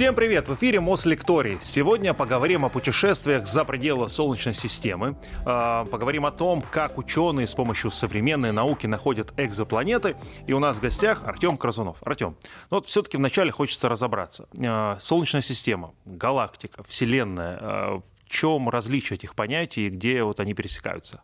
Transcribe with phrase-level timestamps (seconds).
[0.00, 0.48] Всем привет!
[0.48, 1.58] В эфире Мослекторий.
[1.62, 5.14] Сегодня поговорим о путешествиях за пределы Солнечной системы.
[5.44, 10.16] А, поговорим о том, как ученые с помощью современной науки находят экзопланеты.
[10.46, 11.98] И у нас в гостях Артем Кразунов.
[12.02, 12.34] Артем,
[12.70, 14.48] ну вот все-таки вначале хочется разобраться.
[14.64, 17.58] А, Солнечная система, галактика, Вселенная.
[17.60, 21.20] А, в чем различие этих понятий и где вот они пересекаются?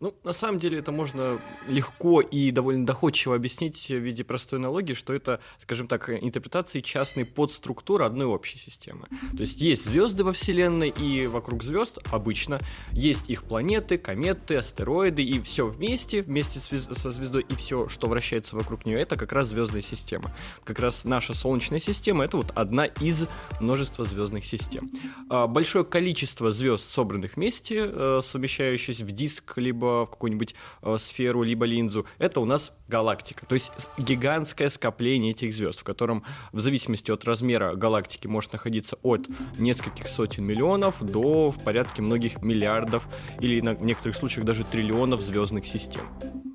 [0.00, 1.38] Ну, на самом деле это можно
[1.68, 7.24] легко и довольно доходчиво объяснить в виде простой аналогии, что это, скажем так, интерпретации частной
[7.24, 9.08] подструктуры одной общей системы.
[9.32, 12.60] То есть есть звезды во Вселенной, и вокруг звезд обычно
[12.92, 18.54] есть их планеты, кометы, астероиды, и все вместе, вместе со звездой, и все, что вращается
[18.54, 20.32] вокруг нее, это как раз звездная система.
[20.62, 23.26] Как раз наша Солнечная система это вот одна из
[23.58, 24.92] множества звездных систем.
[25.28, 31.42] А, большое количество звезд, собранных вместе, э, совмещающихся в диск, либо в какую-нибудь э, сферу,
[31.42, 33.46] либо линзу, это у нас галактика.
[33.46, 38.98] То есть гигантское скопление этих звезд, в котором в зависимости от размера галактики может находиться
[39.02, 43.06] от нескольких сотен миллионов до в порядке многих миллиардов
[43.40, 46.08] или на некоторых случаях даже триллионов звездных систем.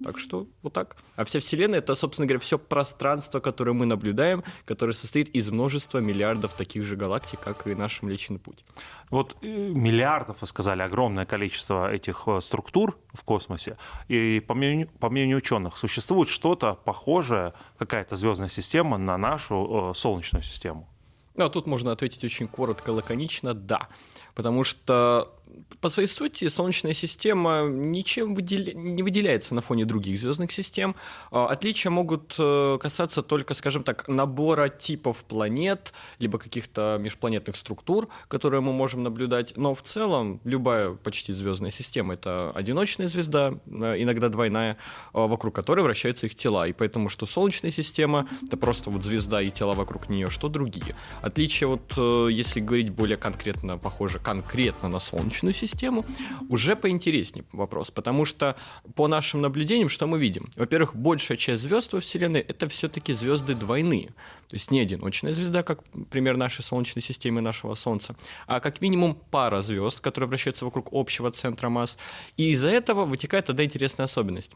[0.04, 0.98] Так что вот так.
[1.16, 6.00] А вся Вселенная это, собственно говоря, все пространство, которое мы наблюдаем, которое состоит из множества
[6.00, 8.66] миллиардов таких же галактик, как и наш Млечный Путь.
[9.14, 13.78] Вот э, миллиардов, вы сказали, огромное количество этих э, структур в космосе.
[14.08, 19.94] И по мнению, по мнению ученых, существует что-то похожее, какая-то звездная система на нашу э,
[19.96, 20.90] Солнечную систему?
[21.36, 23.88] Ну, а тут можно ответить очень коротко, лаконично, да.
[24.34, 25.36] Потому что
[25.82, 28.74] по своей сути Солнечная система ничем выделя...
[28.74, 30.96] не выделяется на фоне других звездных систем.
[31.32, 38.08] А, отличия могут э, касаться только, скажем так, набора типов планет, либо каких-то межпланетных структур,
[38.28, 39.54] которые мы можем наблюдать.
[39.58, 44.76] Но в целом любая почти звездная система это одиночная звезда, э, иногда двойная, э,
[45.14, 46.68] вокруг которой вращаются их тела.
[46.68, 50.96] И поэтому, что Солнечная система это просто вот звезда и тела вокруг нее, что другие.
[51.22, 56.06] Отличие вот, если говорить более конкретно, похоже конкретно на Солнечную Солнечную систему,
[56.50, 58.56] уже поинтереснее вопрос, потому что
[58.96, 60.50] по нашим наблюдениям, что мы видим?
[60.56, 64.08] Во-первых, большая часть звезд во Вселенной это все-таки звезды двойные,
[64.48, 68.16] то есть не одиночная звезда, как пример нашей Солнечной системы нашего Солнца,
[68.48, 71.98] а как минимум пара звезд, которые вращаются вокруг общего центра масс.
[72.38, 74.52] И из-за этого вытекает одна интересная особенность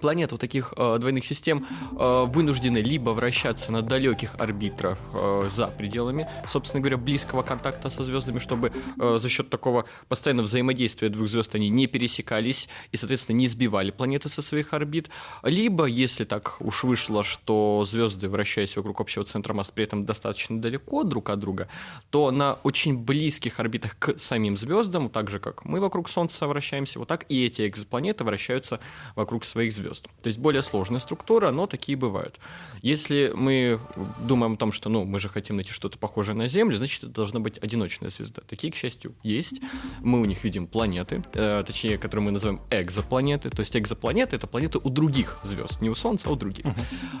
[0.00, 6.28] планеты таких э, двойных систем э, вынуждены либо вращаться на далеких орбитрах э, за пределами,
[6.48, 11.54] собственно говоря, близкого контакта со звездами, чтобы э, за счет такого постоянного взаимодействия двух звезд
[11.54, 15.10] они не пересекались и, соответственно, не сбивали планеты со своих орбит,
[15.42, 20.60] либо, если так уж вышло, что звезды, вращаясь вокруг общего центра масс, при этом достаточно
[20.60, 21.68] далеко друг от друга,
[22.10, 26.98] то на очень близких орбитах к самим звездам, так же как мы вокруг Солнца вращаемся,
[26.98, 28.80] вот так и эти экзопланеты вращаются
[29.14, 30.08] вокруг своих звезд звезд.
[30.22, 32.38] То есть более сложная структура, но такие бывают.
[32.82, 33.80] Если мы
[34.20, 37.12] думаем о том, что ну, мы же хотим найти что-то похожее на Землю, значит, это
[37.12, 38.42] должна быть одиночная звезда.
[38.48, 39.60] Такие, к счастью, есть.
[40.00, 43.50] Мы у них видим планеты, э, точнее, которые мы называем экзопланеты.
[43.50, 46.64] То есть экзопланеты— это планеты у других звезд, не у Солнца, а у других.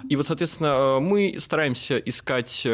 [0.08, 2.70] И вот, соответственно, мы стараемся искать э,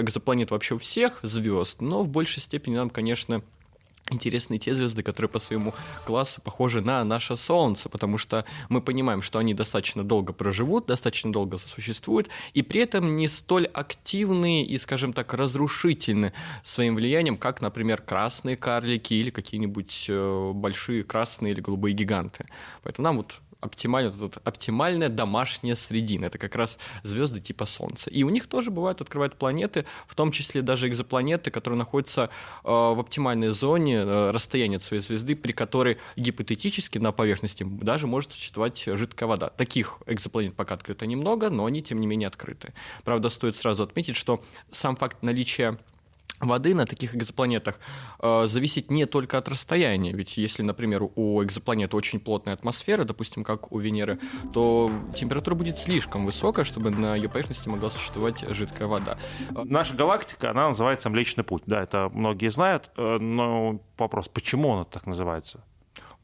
[0.00, 3.42] экзопланет вообще у всех звезд, но в большей степени нам, конечно,
[4.10, 9.22] интересны те звезды, которые по своему классу похожи на наше Солнце, потому что мы понимаем,
[9.22, 14.78] что они достаточно долго проживут, достаточно долго существуют, и при этом не столь активны и,
[14.78, 16.32] скажем так, разрушительны
[16.62, 22.46] своим влиянием, как, например, красные карлики или какие-нибудь э, большие красные или голубые гиганты.
[22.82, 26.26] Поэтому нам вот оптимальная, вот оптимальная домашняя средина.
[26.26, 28.10] Это как раз звезды типа Солнца.
[28.10, 32.30] И у них тоже бывают открывают планеты, в том числе даже экзопланеты, которые находятся
[32.62, 38.06] э, в оптимальной зоне э, расстояния от своей звезды, при которой гипотетически на поверхности даже
[38.06, 39.48] может существовать жидкая вода.
[39.48, 42.74] Таких экзопланет пока открыто немного, но они тем не менее открыты.
[43.04, 45.78] Правда, стоит сразу отметить, что сам факт наличия
[46.40, 47.78] воды на таких экзопланетах
[48.20, 50.12] э, зависит не только от расстояния.
[50.12, 54.18] Ведь если, например, у экзопланеты очень плотная атмосфера, допустим, как у Венеры,
[54.52, 59.18] то температура будет слишком высокая, чтобы на ее поверхности могла существовать жидкая вода.
[59.50, 61.62] Наша галактика, она называется Млечный Путь.
[61.66, 65.64] Да, это многие знают, э, но вопрос, почему она так называется?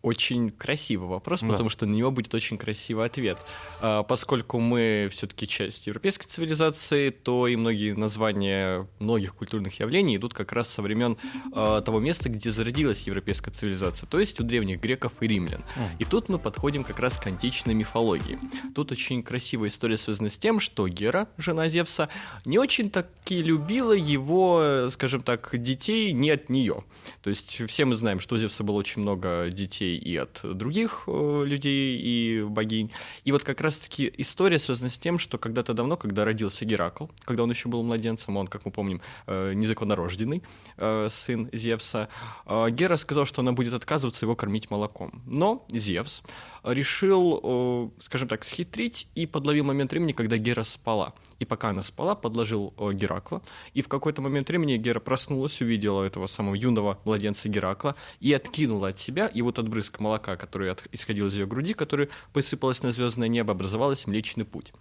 [0.02, 1.48] Очень красивый вопрос, да.
[1.48, 3.38] потому что на него будет очень красивый ответ.
[3.82, 10.32] А, поскольку мы все-таки часть европейской цивилизации, то и многие названия многих культурных явлений идут
[10.32, 11.18] как раз со времен
[11.52, 15.62] а, того места, где зародилась европейская цивилизация, то есть у древних греков и римлян.
[15.98, 18.38] И тут мы подходим как раз к античной мифологии.
[18.74, 22.08] Тут очень красивая история связана с тем, что Гера, жена Зевса,
[22.46, 26.84] не очень таки любила его, скажем так, детей не от нее.
[27.22, 30.40] То есть все мы знаем, что у Зевса было очень много детей людей и от
[30.42, 32.90] других э, людей и богинь.
[33.24, 37.42] И вот как раз-таки история связана с тем, что когда-то давно, когда родился Геракл, когда
[37.42, 40.42] он еще был младенцем, он, как мы помним, э, незаконнорожденный
[40.76, 42.08] э, сын Зевса,
[42.46, 45.22] Гера сказал, что она будет отказываться его кормить молоком.
[45.26, 46.22] Но Зевс
[46.64, 51.14] решил, скажем так, схитрить и подловил момент времени, когда Гера спала.
[51.38, 53.42] И пока она спала, подложил Геракла.
[53.72, 58.88] И в какой-то момент времени Гера проснулась, увидела этого самого юного младенца Геракла и откинула
[58.88, 63.28] от себя, и вот отбрызг молока, который исходил из ее груди, который посыпалось на звездное
[63.28, 64.72] небо, образовалась Млечный Путь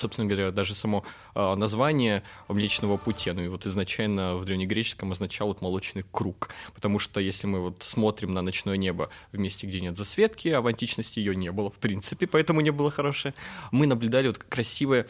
[0.00, 1.04] собственно говоря, даже само
[1.34, 6.98] э, название Млечного Пути, ну и вот изначально в древнегреческом означало вот молочный круг, потому
[6.98, 10.66] что если мы вот смотрим на ночное небо в месте, где нет засветки, а в
[10.66, 13.34] античности ее не было в принципе, поэтому не было хорошее,
[13.70, 15.06] мы наблюдали вот красивое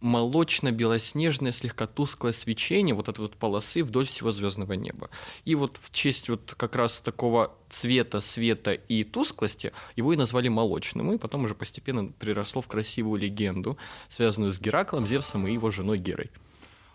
[0.00, 5.10] молочно-белоснежное, слегка тусклое свечение вот этой вот полосы вдоль всего звездного неба.
[5.44, 10.48] И вот в честь вот как раз такого цвета, света и тусклости его и назвали
[10.48, 13.76] молочным, и потом уже постепенно приросло в красивую легенду,
[14.08, 16.30] связанную с Гераклом, Зевсом и его женой Герой.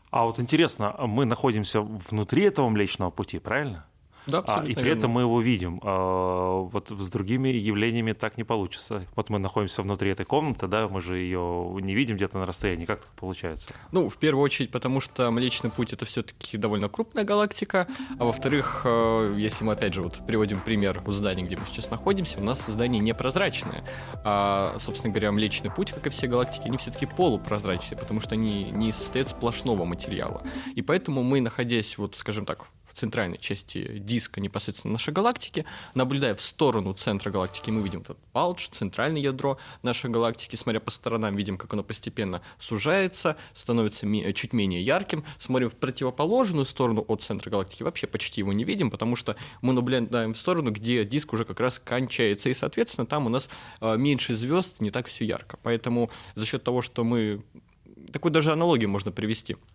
[0.10, 3.88] А вот интересно, мы находимся внутри этого Млечного Пути, правильно?
[4.28, 5.80] Да, а, и при этом мы его видим.
[5.84, 9.06] А, вот с другими явлениями так не получится.
[9.16, 12.86] Вот мы находимся внутри этой комнаты, да, мы же ее не видим где-то на расстоянии.
[12.86, 13.70] Как так получается?
[13.92, 17.88] Ну, в первую очередь, потому что Млечный Путь это все-таки довольно крупная галактика,
[18.20, 21.92] а во-вторых, э, если мы опять же вот приводим пример у здания, где мы сейчас
[21.92, 23.84] находимся, у нас здание непрозрачное.
[24.24, 28.72] А, собственно говоря, Млечный Путь, как и все галактики, они все-таки полупрозрачные, потому что они
[28.72, 30.44] не состоят сплошного материала.
[30.76, 35.66] И поэтому мы, находясь, вот, скажем так, центральной части диска непосредственно нашей галактики.
[35.94, 40.56] Наблюдая в сторону центра галактики, мы видим этот палч, центральное ядро нашей галактики.
[40.56, 45.24] Смотря по сторонам, видим, как оно постепенно сужается, становится чуть менее ярким.
[45.38, 49.74] Смотрим в противоположную сторону от центра галактики, вообще почти его не видим, потому что мы
[49.74, 53.50] наблюдаем в сторону, где диск уже как раз кончается, и, соответственно, там у нас
[53.80, 55.58] а, меньше звезд, не так все ярко.
[55.64, 57.44] Поэтому за счет того, что мы
[58.12, 59.58] такую даже аналогию можно привести–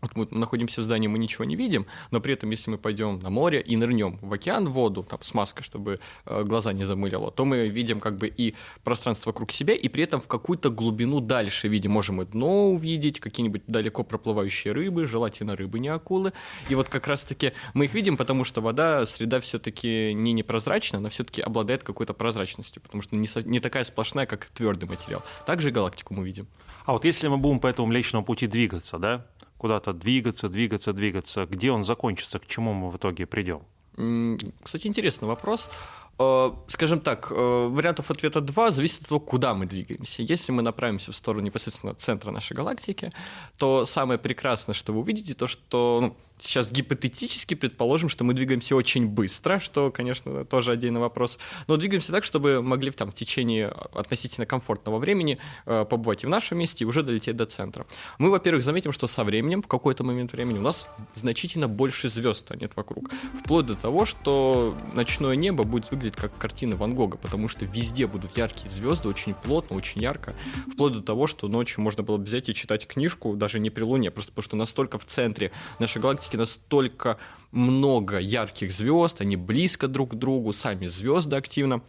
[0.00, 3.18] вот мы находимся в здании, мы ничего не видим, но при этом, если мы пойдем
[3.20, 6.84] на море и нырнем в океан, в воду, там, с маской, чтобы э, глаза не
[6.84, 10.70] замылило, то мы видим как бы и пространство вокруг себя, и при этом в какую-то
[10.70, 11.92] глубину дальше видим.
[11.92, 16.32] Можем и дно увидеть, какие-нибудь далеко проплывающие рыбы, желательно рыбы, не акулы.
[16.68, 21.08] И вот как раз-таки мы их видим, потому что вода, среда все-таки не непрозрачная, она
[21.10, 25.22] все-таки обладает какой-то прозрачностью, потому что не, не такая сплошная, как твердый материал.
[25.46, 26.46] Также галактику мы видим.
[26.84, 29.26] А вот если мы будем по этому Млечному пути двигаться, да,
[29.60, 33.60] куда-то двигаться, двигаться, двигаться, где он закончится, к чему мы в итоге придем?
[34.62, 35.68] Кстати, интересный вопрос.
[36.18, 40.22] Э, скажем так, э, вариантов ответа два зависит от того, куда мы двигаемся.
[40.22, 43.10] Если мы направимся в сторону непосредственно центра нашей галактики,
[43.58, 48.76] то самое прекрасное, что вы увидите, то, что ну, сейчас гипотетически предположим, что мы двигаемся
[48.76, 53.68] очень быстро, что, конечно, тоже отдельный вопрос, но двигаемся так, чтобы могли там, в течение
[53.68, 57.86] относительно комфортного времени э, побывать и в нашем месте, и уже долететь до центра.
[58.18, 62.40] Мы, во-первых, заметим, что со временем, в какой-то момент времени, у нас значительно больше звезд
[62.40, 63.10] станет вокруг.
[63.40, 68.06] Вплоть до того, что ночное небо будет выглядеть как картина Ван Гога, потому что везде
[68.06, 70.34] будут яркие звезды, очень плотно, очень ярко.
[70.72, 73.82] Вплоть до того, что ночью можно было бы взять и читать книжку, даже не при
[73.82, 77.18] Луне, просто потому что настолько в центре нашей галактики галактике настолько
[77.52, 81.82] много ярких звезд, они близко друг к другу, сами звезды активно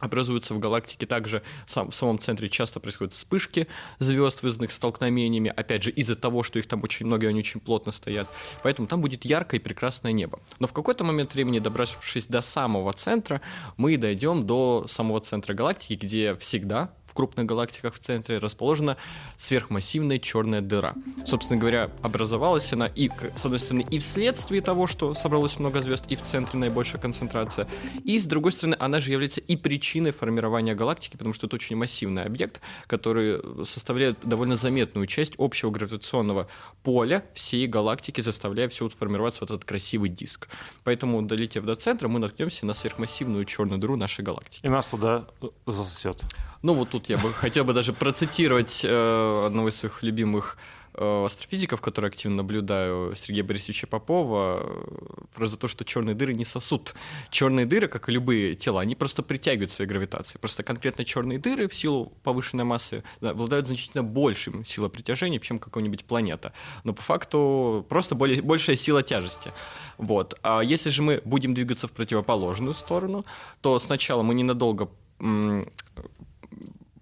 [0.00, 1.06] образуются в галактике.
[1.06, 3.66] Также сам, в самом центре часто происходят вспышки
[3.98, 7.60] звезд, вызванных столкновениями, опять же, из-за того, что их там очень много, и они очень
[7.60, 8.28] плотно стоят.
[8.62, 10.40] Поэтому там будет яркое и прекрасное небо.
[10.58, 13.40] Но в какой-то момент времени, добравшись до самого центра,
[13.76, 18.96] мы дойдем до самого центра галактики, где всегда в крупных галактиках в центре расположена
[19.36, 20.94] сверхмассивная черная дыра.
[21.24, 26.06] Собственно говоря, образовалась она и, с одной стороны, и вследствие того, что собралось много звезд,
[26.08, 27.68] и в центре наибольшая концентрация,
[28.02, 31.76] и, с другой стороны, она же является и причиной формирования галактики, потому что это очень
[31.76, 36.48] массивный объект, который составляет довольно заметную часть общего гравитационного
[36.82, 40.48] поля всей галактики, заставляя все вот формироваться вот этот красивый диск.
[40.82, 44.66] Поэтому, долетев до центра, мы наткнемся на сверхмассивную черную дыру нашей галактики.
[44.66, 45.26] И нас туда
[45.64, 46.20] засосет.
[46.64, 50.56] Ну вот тут я бы хотел бы даже процитировать э, одного из своих любимых
[50.94, 56.46] э, астрофизиков, который активно наблюдаю, Сергея Борисовича Попова, э, про то, что черные дыры не
[56.46, 56.94] сосут.
[57.28, 60.40] Черные дыры, как и любые тела, они просто притягивают своей гравитацией.
[60.40, 65.58] Просто конкретно черные дыры в силу повышенной массы да, обладают значительно большим силой притяжения, чем
[65.58, 66.54] какая-нибудь планета.
[66.84, 69.52] Но по факту просто более, большая сила тяжести.
[69.98, 70.38] Вот.
[70.42, 73.26] А если же мы будем двигаться в противоположную сторону,
[73.60, 74.88] то сначала мы ненадолго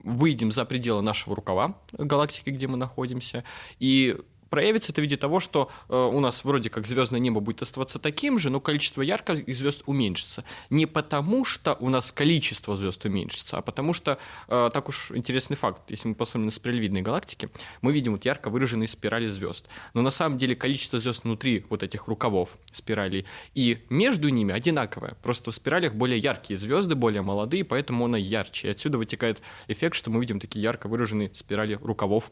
[0.02, 3.44] выйдем за пределы нашего рукава галактики, где мы находимся,
[3.78, 4.16] и
[4.52, 7.99] проявится это в виде того, что э, у нас вроде как звездное небо будет оставаться
[7.99, 10.44] таким же, но количество ярких звезд уменьшится.
[10.68, 14.18] Не потому, что у нас количество звезд уменьшится, а потому что,
[14.49, 17.49] э, так уж интересный факт, если мы посмотрим на спиралевидные галактики,
[17.80, 19.68] мы видим вот ярко выраженные спирали звезд.
[19.94, 25.16] Но на самом деле количество звезд внутри вот этих рукавов спиралей и между ними одинаковое.
[25.23, 28.68] Просто в спиралях более яркие звезды, более молодые, поэтому она ярче.
[28.68, 32.30] И отсюда вытекает эффект, что мы видим такие ярко выраженные спирали рукавов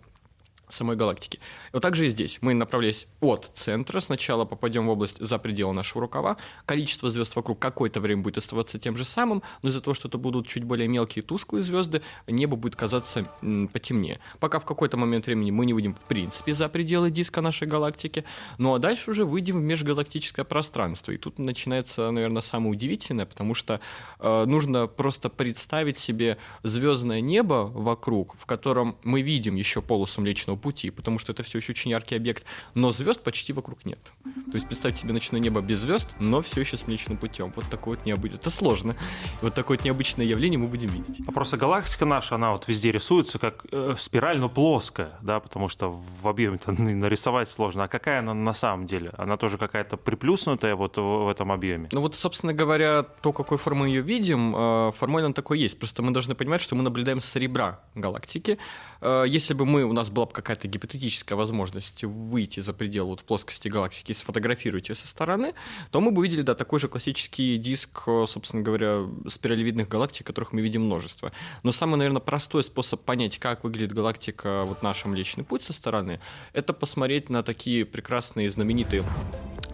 [0.72, 1.36] самой галактики.
[1.36, 2.38] И вот так же и здесь.
[2.40, 6.36] Мы, направляясь от центра, сначала попадем в область за пределы нашего рукава.
[6.66, 10.18] Количество звезд вокруг какое-то время будет оставаться тем же самым, но из-за того, что это
[10.18, 13.24] будут чуть более мелкие тусклые звезды, небо будет казаться
[13.72, 14.20] потемнее.
[14.38, 18.24] Пока в какой-то момент времени мы не выйдем в принципе за пределы диска нашей галактики,
[18.58, 21.12] ну а дальше уже выйдем в межгалактическое пространство.
[21.12, 23.80] И тут начинается, наверное, самое удивительное, потому что
[24.18, 30.56] э, нужно просто представить себе звездное небо вокруг, в котором мы видим еще полосу Млечного
[30.60, 33.98] пути, потому что это все еще очень яркий объект, но звезд почти вокруг нет.
[34.22, 37.52] То есть представьте себе ночное небо без звезд, но все еще с Млечным путем.
[37.56, 38.38] Вот такое вот необычное.
[38.38, 38.96] Это сложно.
[39.42, 41.20] Вот такое вот необычное явление мы будем видеть.
[41.26, 45.68] А просто галактика наша, она вот везде рисуется как э, спираль, но плоская, да, потому
[45.68, 47.84] что в объеме-то нарисовать сложно.
[47.84, 49.12] А какая она на самом деле?
[49.16, 51.88] Она тоже какая-то приплюснутая вот в этом объеме?
[51.92, 55.78] Ну вот, собственно говоря, то, какой формы ее видим, э, формально такой есть.
[55.78, 58.58] Просто мы должны понимать, что мы наблюдаем с ребра галактики.
[59.00, 63.20] Э, если бы мы, у нас была бы какая-то гипотетическая возможность выйти за пределы вот
[63.22, 65.54] плоскости галактики и сфотографировать ее со стороны,
[65.90, 70.52] то мы бы увидели, да, такой же классический диск, э, собственно говоря, спиралевидных галактик, которых
[70.52, 71.32] мы видим множество.
[71.62, 76.20] Но самый, наверное, простой способ понять, как выглядит галактика, вот наш Млечный Путь со стороны,
[76.52, 79.04] это посмотреть на такие прекрасные, знаменитые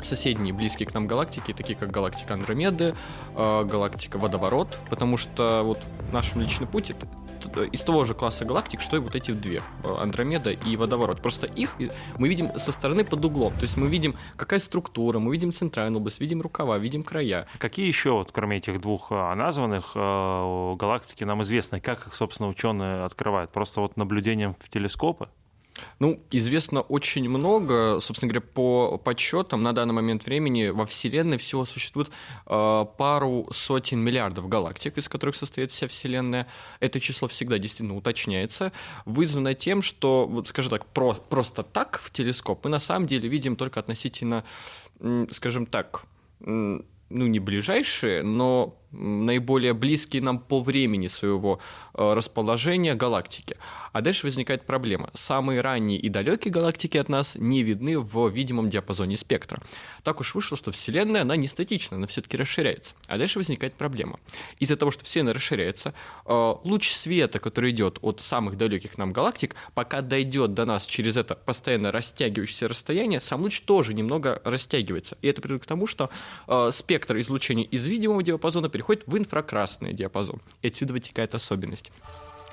[0.06, 2.94] соседние близкие к нам галактики, такие как галактика Андромеды,
[3.34, 5.78] э, галактика Водоворот, потому что вот
[6.12, 6.92] наш Млечный Путь
[7.72, 11.20] из того же класса галактик, что и вот эти две, э, Андромеда и Водоворот.
[11.20, 11.76] Просто их
[12.18, 13.52] мы видим со стороны под углом.
[13.54, 17.46] То есть мы видим, какая структура, мы видим центральную область, видим рукава, видим края.
[17.58, 21.80] Какие еще, вот, кроме этих двух э, названных, галактики нам известны?
[21.80, 23.50] Как их, собственно, ученые открывают?
[23.52, 25.28] Просто вот наблюдением в телескопы?
[25.98, 28.00] Ну, известно очень много.
[28.00, 32.10] Собственно говоря, по подсчетам на данный момент времени во Вселенной всего существует
[32.46, 36.46] э, пару сотен миллиардов галактик, из которых состоит вся Вселенная.
[36.80, 38.72] Это число всегда действительно уточняется,
[39.04, 43.28] вызвано тем, что, вот, скажем так, про, просто так в телескоп мы на самом деле
[43.28, 44.44] видим только относительно,
[45.30, 46.04] скажем так,
[46.40, 51.60] ну, не ближайшие, но наиболее близкие нам по времени своего
[51.94, 53.56] э, расположения галактики.
[53.92, 55.10] А дальше возникает проблема.
[55.14, 59.62] Самые ранние и далекие галактики от нас не видны в видимом диапазоне спектра.
[60.02, 62.94] Так уж вышло, что Вселенная, она не статична, она все-таки расширяется.
[63.06, 64.18] А дальше возникает проблема.
[64.58, 69.54] Из-за того, что Вселенная расширяется, э, луч света, который идет от самых далеких нам галактик,
[69.74, 75.16] пока дойдет до нас через это постоянно растягивающееся расстояние, сам луч тоже немного растягивается.
[75.22, 76.10] И это приводит к тому, что
[76.46, 80.40] э, спектр излучения из видимого диапазона переходит в инфракрасный диапазон.
[80.62, 81.90] И отсюда вытекает особенность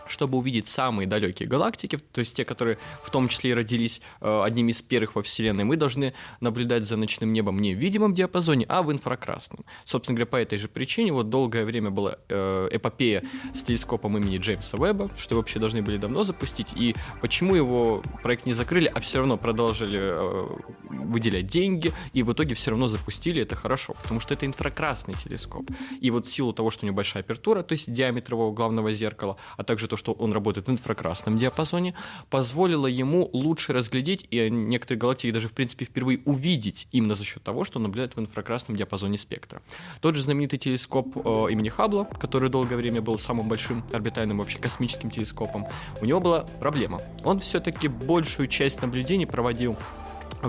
[0.07, 4.41] чтобы увидеть самые далекие галактики, то есть те, которые в том числе и родились э,
[4.43, 8.65] одними из первых во Вселенной, мы должны наблюдать за ночным небом не в видимом диапазоне,
[8.69, 9.65] а в инфракрасном.
[9.85, 14.37] Собственно говоря, по этой же причине вот долгое время была э, эпопея с телескопом имени
[14.37, 18.99] Джеймса Уэбба, что вообще должны были давно запустить, и почему его проект не закрыли, а
[18.99, 20.47] все равно продолжили э,
[20.89, 25.69] выделять деньги, и в итоге все равно запустили, это хорошо, потому что это инфракрасный телескоп.
[26.01, 28.91] И вот в силу того, что у него большая апертура, то есть диаметр его главного
[28.93, 31.93] зеркала, а также то, что он работает в инфракрасном диапазоне,
[32.31, 37.43] позволило ему лучше разглядеть и некоторые галактики даже, в принципе, впервые увидеть именно за счет
[37.43, 39.61] того, что он наблюдает в инфракрасном диапазоне спектра.
[40.01, 44.57] Тот же знаменитый телескоп э, имени Хаббла, который долгое время был самым большим орбитальным вообще
[44.57, 45.67] космическим телескопом,
[46.01, 46.99] у него была проблема.
[47.23, 49.77] Он все-таки большую часть наблюдений проводил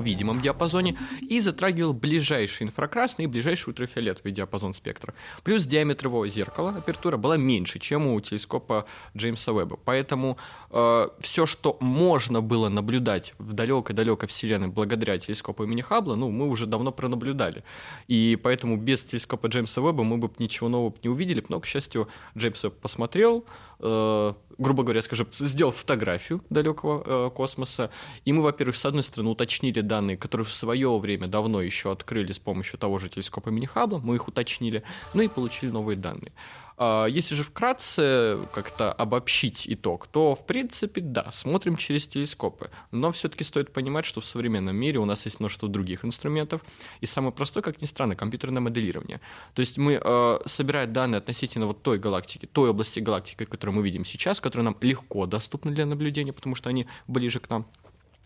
[0.01, 5.15] в видимом диапазоне и затрагивал ближайший инфракрасный и ближайший ультрафиолетовый диапазон спектра.
[5.43, 8.87] Плюс диаметр его зеркала, апертура, была меньше, чем у телескопа
[9.17, 9.79] Джеймса Уэбба.
[9.85, 10.37] Поэтому
[10.71, 16.49] э, все, что можно было наблюдать в далекой-далекой Вселенной благодаря телескопу имени Хаббла, ну, мы
[16.49, 17.65] уже давно пронаблюдали.
[18.09, 21.45] И поэтому без телескопа Джеймса Уэбба мы бы ничего нового не увидели.
[21.49, 23.45] Но, к счастью, Джеймс Уэбб посмотрел,
[23.81, 27.91] э, грубо говоря, скажем, сделал фотографию далекого э, космоса,
[28.25, 32.33] и мы, во-первых, с одной стороны, уточнили данные, которые в свое время давно еще открыли
[32.33, 34.83] с помощью того же телескопа имени Хаббла, мы их уточнили,
[35.15, 36.33] ну и получили новые данные.
[36.77, 42.71] А, если же вкратце как-то обобщить итог, то, в принципе, да, смотрим через телескопы.
[42.91, 46.63] Но все-таки стоит понимать, что в современном мире у нас есть множество других инструментов.
[47.01, 49.21] И самый простой, как ни странно, компьютерное моделирование.
[49.55, 53.83] То есть мы, э, собирая данные относительно вот той галактики, той области галактики, которую мы
[53.83, 57.67] видим сейчас, которая нам легко доступна для наблюдения, потому что они ближе к нам,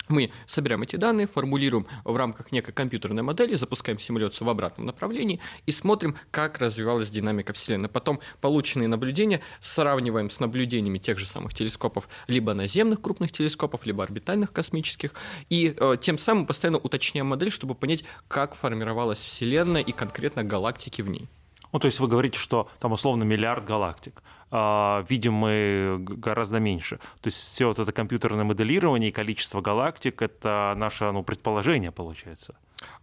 [0.09, 5.41] Мы собираем эти данные, формулируем в рамках некой компьютерной модели, запускаем симуляцию в обратном направлении
[5.67, 7.89] и смотрим, как развивалась динамика Вселенной.
[7.89, 14.03] Потом полученные наблюдения сравниваем с наблюдениями тех же самых телескопов, либо наземных крупных телескопов, либо
[14.03, 15.13] орбитальных космических,
[15.49, 21.03] и э, тем самым постоянно уточняем модель, чтобы понять, как формировалась Вселенная и конкретно галактики
[21.03, 21.29] в ней.
[21.73, 24.23] Ну, то есть вы говорите, что там условно миллиард галактик.
[24.51, 26.97] А, видим мы гораздо меньше.
[27.21, 32.55] То есть все вот это компьютерное моделирование и количество галактик— это наше ну, предположение, получается.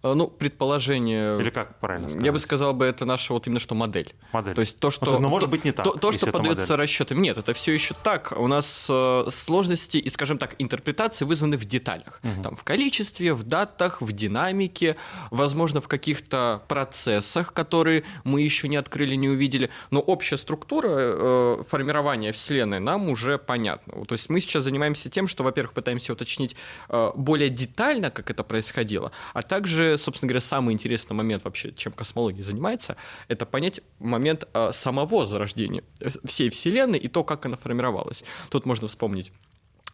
[0.05, 1.39] Э, ну, предположение...
[1.39, 2.25] Или как правильно сказать?
[2.25, 4.13] Я бы сказал бы, это наша вот именно что модель.
[4.31, 4.53] Модель.
[4.53, 5.05] То есть то, что...
[5.05, 7.21] Но, ну, может быть не так, То, то что подается расчетам.
[7.21, 8.33] Нет, это все еще так.
[8.37, 12.19] У нас э, сложности и, скажем так, интерпретации вызваны в деталях.
[12.23, 12.43] Угу.
[12.43, 14.95] Там в количестве, в датах, в динамике,
[15.31, 19.71] возможно, в каких-то процессах, которые мы еще не открыли, не увидели.
[19.89, 24.05] Но общая структура э, формирования Вселенной нам уже понятна.
[24.05, 26.55] То есть мы сейчас занимаемся тем, что, во-первых, пытаемся уточнить
[26.89, 31.93] э, более детально, как это происходило, а также собственно говоря, самый интересный момент вообще, чем
[31.93, 32.95] космология занимается,
[33.27, 35.83] это понять момент а, самого зарождения
[36.25, 38.23] всей Вселенной и то, как она формировалась.
[38.49, 39.31] Тут можно вспомнить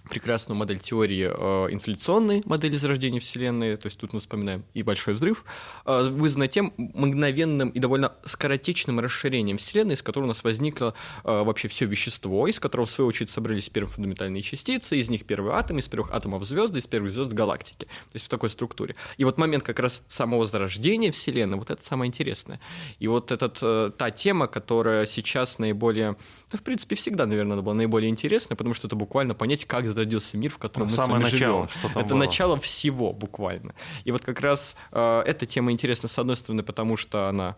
[0.10, 5.14] прекрасную модель теории э, инфляционной модели зарождения Вселенной, то есть тут мы вспоминаем и большой
[5.14, 5.46] взрыв,
[5.86, 10.94] э, вызванный тем мгновенным и довольно скоротечным расширением Вселенной, из которого у нас возникло
[11.24, 15.26] э, вообще все вещество, из которого, в свою очередь, собрались первые фундаментальные частицы, из них
[15.26, 18.96] первые атомы, из первых атомов звезды, из первых звезд галактики, то есть в такой структуре.
[19.18, 22.60] И вот момент как раз самого зарождения Вселенной, вот это самое интересное.
[23.00, 26.18] И вот этот, э, та тема, которая сейчас наиболее,
[26.52, 30.38] ну, в принципе, всегда, наверное, была наиболее интересная, потому что это буквально понять, как зародился
[30.38, 31.70] мир, в котором ну, мы самое с вами начало, живем.
[31.70, 32.18] Что это было.
[32.18, 33.74] начало всего буквально.
[34.04, 37.56] И вот как раз э, эта тема интересна, с одной стороны, потому что она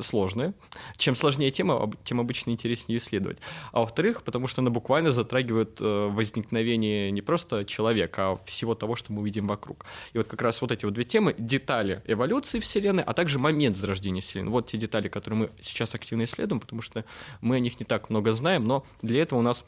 [0.00, 0.54] сложная.
[0.96, 3.38] Чем сложнее тема, тем обычно интереснее исследовать.
[3.72, 8.96] А во-вторых, потому что она буквально затрагивает э, возникновение не просто человека, а всего того,
[8.96, 9.84] что мы видим вокруг.
[10.12, 13.76] И вот как раз вот эти вот две темы, детали эволюции Вселенной, а также момент
[13.76, 14.50] зарождения Вселенной.
[14.50, 17.04] Вот те детали, которые мы сейчас активно исследуем, потому что
[17.40, 19.64] мы о них не так много знаем, но для этого у нас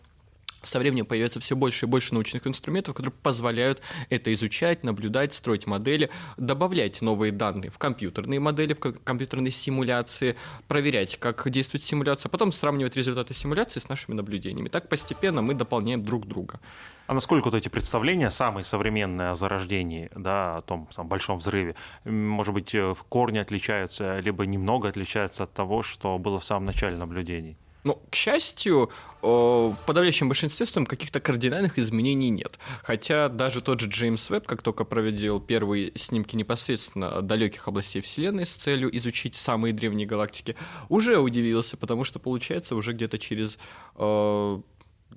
[0.66, 3.80] со временем появляется все больше и больше научных инструментов, которые позволяют
[4.10, 10.36] это изучать, наблюдать, строить модели, добавлять новые данные в компьютерные модели, в компьютерные симуляции,
[10.68, 14.68] проверять, как действует симуляция, а потом сравнивать результаты симуляции с нашими наблюдениями.
[14.68, 16.60] Так постепенно мы дополняем друг друга.
[17.06, 21.76] А насколько вот эти представления, самые современные о зарождении, да, о том там, большом взрыве,
[22.04, 26.66] может быть, э, в корне отличаются, либо немного отличаются от того, что было в самом
[26.66, 27.56] начале наблюдений?
[27.86, 28.90] Ну, к счастью,
[29.22, 32.58] в подавляющем большинстве там каких-то кардинальных изменений нет.
[32.82, 38.44] Хотя даже тот же Джеймс Веб, как только проводил первые снимки непосредственно далеких областей Вселенной
[38.44, 40.56] с целью изучить самые древние галактики,
[40.88, 43.56] уже удивился, потому что получается уже где-то через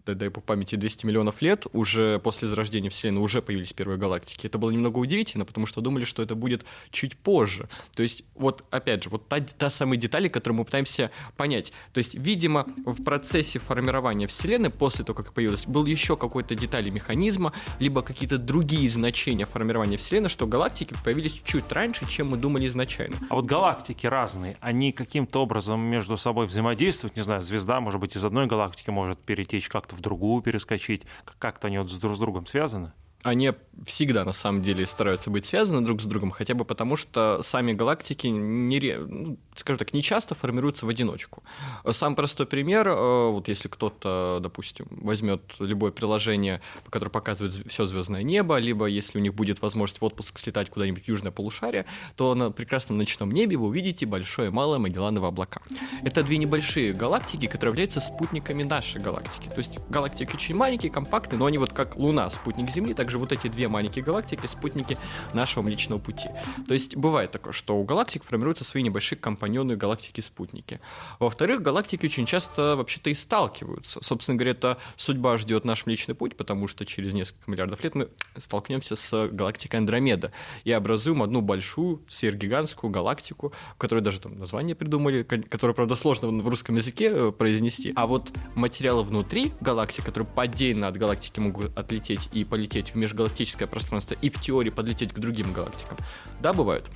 [0.06, 4.48] дай по памяти 200 миллионов лет, уже после зарождения Вселенной уже появились первые галактики.
[4.48, 7.70] Это было немного удивительно, потому что думали, что это будет чуть позже.
[7.96, 11.74] То есть, вот опять же, вот та, та самая деталь, которую мы пытаемся понять.
[11.94, 16.90] То есть, видимо, в процессе формирования Вселенной, после того, как появилась, был еще какой-то детали
[16.90, 22.68] механизма, либо какие-то другие значения формирования Вселенной, что галактики появились чуть раньше, чем мы думали
[22.68, 23.18] изначально.
[23.30, 27.16] А вот галактики разные, они каким-то образом между собой взаимодействуют?
[27.16, 31.04] Не знаю, звезда, может быть, из одной галактики может перетечь как-то в другую перескочить?
[31.40, 32.92] Как-то они вот друг с другом связаны?
[33.24, 33.52] Они
[33.86, 37.74] всегда на самом деле стараются быть связаны друг с другом, хотя бы потому, что сами
[37.74, 41.44] галактики, не, ну, скажем так, не часто формируются в одиночку.
[41.92, 48.24] Сам простой пример, э, вот если кто-то, допустим, возьмет любое приложение, которое показывает все звездное
[48.24, 52.36] небо, либо если у них будет возможность в отпуск слетать куда-нибудь в южное полушарие, то
[52.36, 55.62] на прекрасном ночном небе вы увидите большое и малое Магелланово облака.
[56.04, 59.50] Это две небольшие галактики, которые являются спутниками нашей галактики.
[59.50, 63.18] То есть галактики очень маленькие, компактные, но они вот как Луна, спутник Земли, так также
[63.18, 64.96] вот эти две маленькие галактики, спутники
[65.34, 66.30] нашего Млечного Пути.
[66.68, 70.80] То есть бывает такое, что у галактик формируются свои небольшие компаньоны галактики-спутники.
[71.18, 74.00] Во-вторых, галактики очень часто вообще-то и сталкиваются.
[74.04, 78.10] Собственно говоря, это судьба ждет наш Млечный Путь, потому что через несколько миллиардов лет мы
[78.38, 80.32] столкнемся с галактикой Андромеда
[80.66, 86.48] и образуем одну большую сверхгигантскую галактику, которой даже там название придумали, которое, правда, сложно в
[86.48, 87.92] русском языке э, произнести.
[87.96, 93.68] А вот материалы внутри галактики, которые поддельно от галактики могут отлететь и полететь в межгалактическое
[93.68, 95.98] пространство и в теории подлететь к другим галактикам.
[96.42, 96.90] Да, бывают.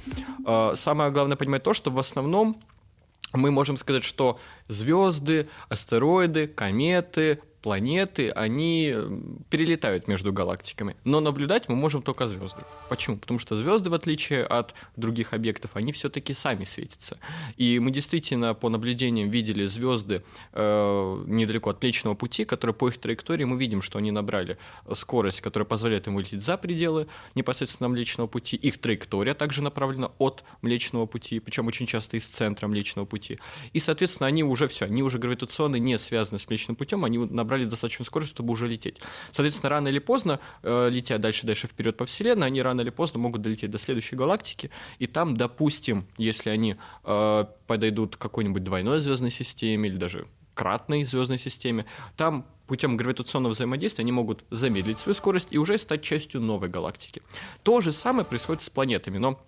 [0.45, 2.61] А, самое главное понимать то, что в основном
[3.33, 8.93] мы можем сказать, что звезды, астероиды, кометы, планеты, они
[9.49, 10.95] перелетают между галактиками.
[11.05, 12.61] Но наблюдать мы можем только звезды.
[12.89, 13.17] Почему?
[13.17, 17.17] Потому что звезды, в отличие от других объектов, они все-таки сами светятся.
[17.55, 22.97] И мы действительно по наблюдениям видели звезды э, недалеко от Млечного Пути, которые по их
[22.97, 24.57] траектории мы видим, что они набрали
[24.93, 28.57] скорость, которая позволяет им вылететь за пределы непосредственно Млечного Пути.
[28.57, 33.39] Их траектория также направлена от Млечного Пути, причем очень часто из центра Млечного Пути.
[33.71, 37.52] И, соответственно, они уже все, они уже гравитационно не связаны с Млечным Путем, они набрали
[37.53, 38.99] набрали достаточную скорость, чтобы уже лететь.
[39.31, 43.41] Соответственно, рано или поздно, э, летя дальше-дальше вперед по Вселенной, они рано или поздно могут
[43.41, 49.31] долететь до следующей галактики, и там, допустим, если они э, подойдут к какой-нибудь двойной звездной
[49.31, 51.85] системе или даже кратной звездной системе,
[52.17, 57.21] там путем гравитационного взаимодействия они могут замедлить свою скорость и уже стать частью новой галактики.
[57.63, 59.39] То же самое происходит с планетами, но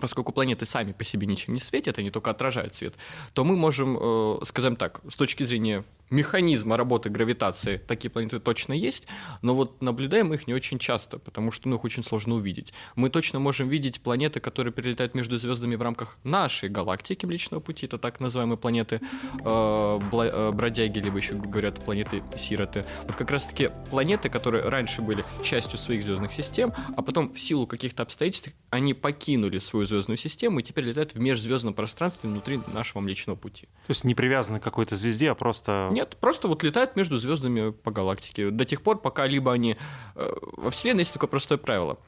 [0.00, 2.94] поскольку планеты сами по себе ничем не светят, они только отражают свет,
[3.32, 8.72] то мы можем, э, скажем так, с точки зрения механизма работы гравитации такие планеты точно
[8.72, 9.06] есть,
[9.42, 12.72] но вот наблюдаем их не очень часто, потому что ну, их очень сложно увидеть.
[12.96, 17.86] Мы точно можем видеть планеты, которые перелетают между звездами в рамках нашей галактики Млечного Пути,
[17.86, 19.00] это так называемые планеты
[19.44, 22.84] э, э, бродяги, либо еще говорят планеты сироты.
[23.04, 27.66] Вот как раз-таки планеты, которые раньше были частью своих звездных систем, а потом в силу
[27.66, 33.00] каких-то обстоятельств они покинули свою звездную систему и теперь летают в межзвездном пространстве внутри нашего
[33.00, 33.66] Млечного Пути.
[33.86, 37.70] То есть не привязаны к какой-то звезде, а просто нет, просто вот летают между звездами
[37.70, 38.50] по галактике.
[38.50, 39.76] До тех пор, пока либо они...
[40.16, 41.98] Э, во Вселенной есть такое простое правило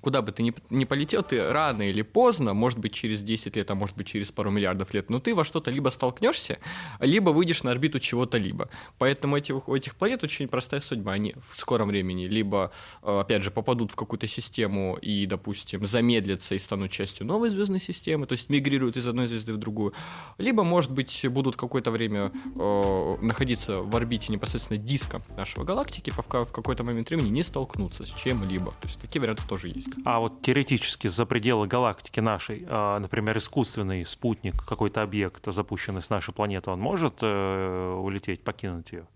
[0.00, 3.70] куда бы ты ни, ни полетел, ты рано или поздно, может быть, через 10 лет,
[3.70, 6.58] а может быть, через пару миллиардов лет, но ты во что-то либо столкнешься,
[7.00, 8.68] либо выйдешь на орбиту чего-то либо.
[8.98, 11.12] Поэтому эти, у этих планет очень простая судьба.
[11.12, 16.54] Они в скором времени либо, э, опять же, попадут в какую-то систему и, допустим, замедлятся
[16.54, 19.92] и станут частью новой звездной системы, то есть мигрируют из одной звезды в другую,
[20.38, 26.44] либо, может быть, будут какое-то время э, находиться в орбите непосредственно диска нашего галактики, пока
[26.44, 28.72] в какой-то момент времени не столкнуться с чем-либо.
[28.80, 29.89] То есть такие варианты тоже есть.
[30.04, 36.10] А вот теоретически за пределы галактики нашей, а, например, искусственный спутник, какой-то объект, запущенный с
[36.10, 39.06] нашей планеты, он может э, улететь, покинуть ее?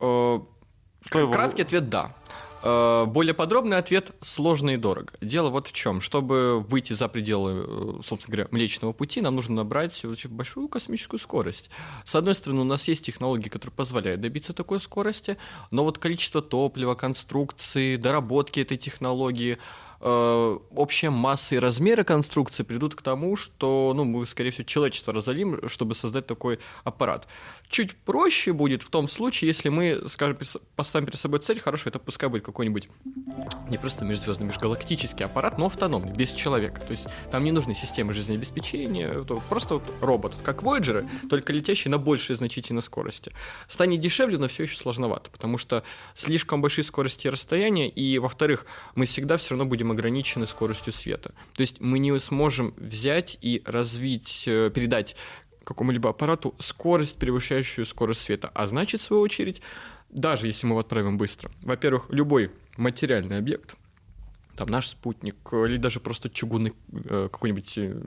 [0.00, 0.40] Э,
[1.10, 2.10] краткий ответ– да.
[2.62, 5.12] Э, более подробный ответ– сложно и дорого.
[5.20, 6.00] Дело вот в чем.
[6.00, 11.70] Чтобы выйти за пределы, собственно говоря, Млечного Пути, нам нужно набрать очень большую космическую скорость.
[12.04, 15.38] С одной стороны, у нас есть технологии, которые позволяют добиться такой скорости,
[15.70, 19.58] но вот количество топлива, конструкции, доработки этой технологии–
[20.00, 25.68] общая масса и размеры конструкции придут к тому, что ну, мы, скорее всего, человечество разолим,
[25.68, 27.26] чтобы создать такой аппарат.
[27.68, 30.38] Чуть проще будет в том случае, если мы, скажем,
[30.74, 32.88] поставим перед собой цель, хорошо, это пускай будет какой-нибудь
[33.68, 36.80] не просто межзвездный, межгалактический аппарат, но автономный, без человека.
[36.80, 41.98] То есть там не нужны системы жизнеобеспечения, просто вот робот, как Voyager, только летящий на
[41.98, 43.32] большей значительной скорости.
[43.68, 45.84] Станет дешевле, но все еще сложновато, потому что
[46.14, 51.32] слишком большие скорости и расстояния, и, во-вторых, мы всегда все равно будем ограничены скоростью света.
[51.54, 55.16] То есть мы не сможем взять и развить, э, передать
[55.64, 58.50] какому-либо аппарату скорость, превышающую скорость света.
[58.54, 59.62] А значит, в свою очередь,
[60.10, 63.76] даже если мы его отправим быстро, во-первых, любой материальный объект,
[64.60, 67.98] там наш спутник, или даже просто чугунный, э, какой-нибудь э,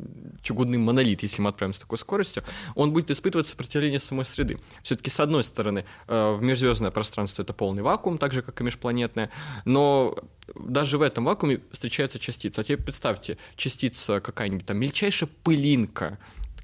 [0.44, 2.44] чугунный монолит, если мы отправим с такой скоростью,
[2.76, 4.60] он будет испытывать сопротивление самой среды.
[4.84, 8.64] Все-таки, с одной стороны, э, в межзвездное пространство это полный вакуум, так же, как и
[8.64, 9.32] межпланетное,
[9.66, 10.16] но
[10.54, 12.62] даже в этом вакууме встречается частица.
[12.62, 16.20] А теперь представьте, частица какая-нибудь там мельчайшая пылинка,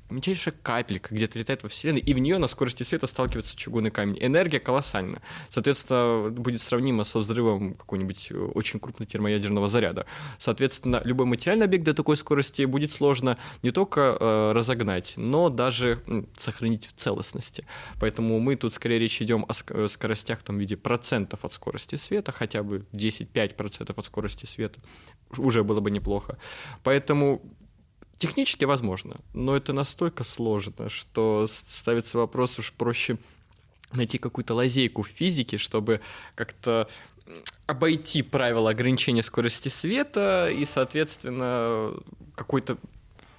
[0.10, 4.18] мельчайшая капелька где-то летает во Вселенной, и в нее на скорости света сталкивается чугунный камень.
[4.20, 5.22] Энергия колоссальна.
[5.50, 10.06] Соответственно, будет сравнимо со взрывом какого-нибудь э, очень крупного термоядерного заряда.
[10.38, 16.02] Соответственно, любой материальный объект до такой скорости будет сложно не только э, разогнать, но даже
[16.08, 17.66] э, сохранить в целостности.
[18.00, 22.32] Поэтому мы тут скорее речь идем о скоростях там, в виде процентов от скорости света,
[22.32, 24.80] хотя бы 10-5% от скорости света
[25.38, 26.38] уже было бы неплохо.
[26.84, 27.42] Поэтому
[28.20, 33.18] Технически возможно, но это настолько сложно, что ставится вопрос уж проще
[33.94, 36.02] найти какую-то лазейку в физике, чтобы
[36.36, 36.90] как-то
[37.66, 41.94] обойти правила ограничения скорости света и, соответственно,
[42.36, 42.78] какой-то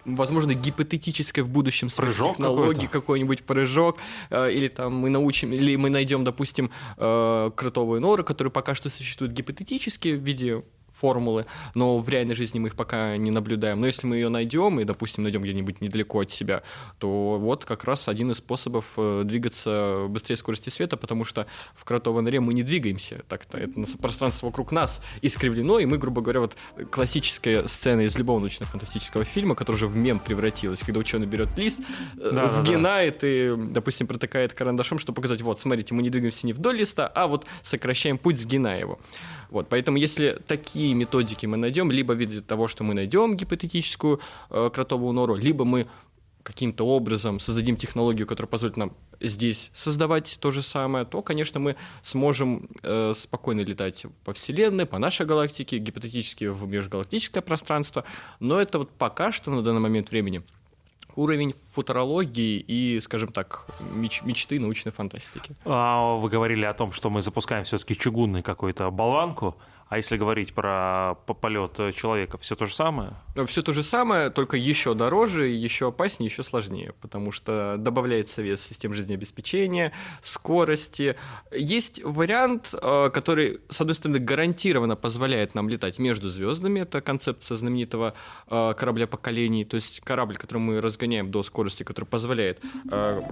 [0.04, 3.98] возможно, гипотетическое в будущем прыжок технологии, какой-нибудь прыжок,
[4.30, 8.88] э, или там мы научим, или мы найдем, допустим, э, кротовую нору, которая пока что
[8.88, 10.62] существует гипотетически в виде
[11.00, 13.80] формулы, но в реальной жизни мы их пока не наблюдаем.
[13.80, 16.62] Но если мы ее найдем и, допустим, найдем где-нибудь недалеко от себя,
[16.98, 21.84] то вот как раз один из способов э, двигаться быстрее скорости света, потому что в
[21.84, 23.58] кротовой норе мы не двигаемся так-то.
[23.58, 26.56] Это пространство вокруг нас искривлено, и мы, грубо говоря, вот
[26.90, 31.80] классическая сцена из любого научно-фантастического фильма, которая уже в мем превратилась, когда ученый берет лист,
[32.18, 33.28] э, да, сгинает да, да.
[33.28, 37.26] и, допустим, протыкает карандашом, чтобы показать, вот, смотрите, мы не двигаемся не вдоль листа, а
[37.26, 38.98] вот сокращаем путь, сгиная его.
[39.50, 44.20] Вот, поэтому если такие методики мы найдем, либо в виде того, что мы найдем гипотетическую
[44.50, 45.86] э, кротовую нору, либо мы
[46.42, 51.76] каким-то образом создадим технологию, которая позволит нам здесь создавать то же самое, то, конечно, мы
[52.02, 58.04] сможем э, спокойно летать по Вселенной, по нашей галактике, гипотетически в межгалактическое пространство.
[58.38, 60.42] Но это вот пока что на данный момент времени–
[61.20, 65.54] уровень футурологии и, скажем так, меч мечты научной фантастики.
[65.64, 69.56] А вы говорили о том, что мы запускаем все-таки чугунный какой-то болванку.
[69.90, 73.14] А если говорить про полет человека, все то же самое?
[73.48, 78.60] Все то же самое, только еще дороже, еще опаснее, еще сложнее, потому что добавляется вес
[78.60, 81.16] систем жизнеобеспечения, скорости.
[81.50, 86.80] Есть вариант, э, который, с одной стороны, гарантированно позволяет нам летать между звездами.
[86.80, 88.14] Это концепция знаменитого
[88.46, 92.60] э, корабля поколений, то есть корабль, который мы разгоняем до скорости, который позволяет
[92.92, 93.22] э,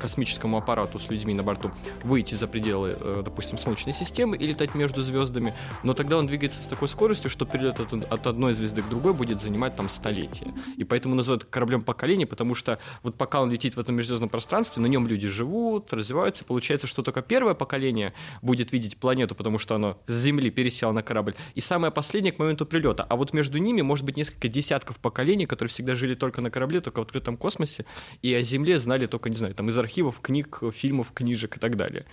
[0.00, 1.70] космическому аппарату с людьми на борту
[2.04, 5.52] выйти за пределы, допустим, Солнечной системы и летать между звездами.
[5.82, 8.88] Но так тогда он двигается с такой скоростью, что перелет от, от одной звезды к
[8.88, 10.54] другой будет занимать там столетия.
[10.76, 14.80] И поэтому называют кораблем поколения, потому что вот пока он летит в этом межзвездном пространстве,
[14.80, 16.44] на нем люди живут, развиваются.
[16.44, 21.02] Получается, что только первое поколение будет видеть планету, потому что оно с Земли пересело на
[21.02, 23.02] корабль, и самое последнее к моменту прилета.
[23.02, 26.80] А вот между ними может быть несколько десятков поколений, которые всегда жили только на корабле,
[26.80, 27.84] только в открытом космосе,
[28.22, 31.74] и о Земле знали только, не знаю, там из архивов, книг, фильмов, книжек и так
[31.74, 32.06] далее.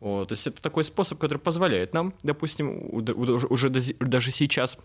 [0.00, 4.78] Вот, то есть это такой способ, который позволяет нам, допустим, уже даже сейчас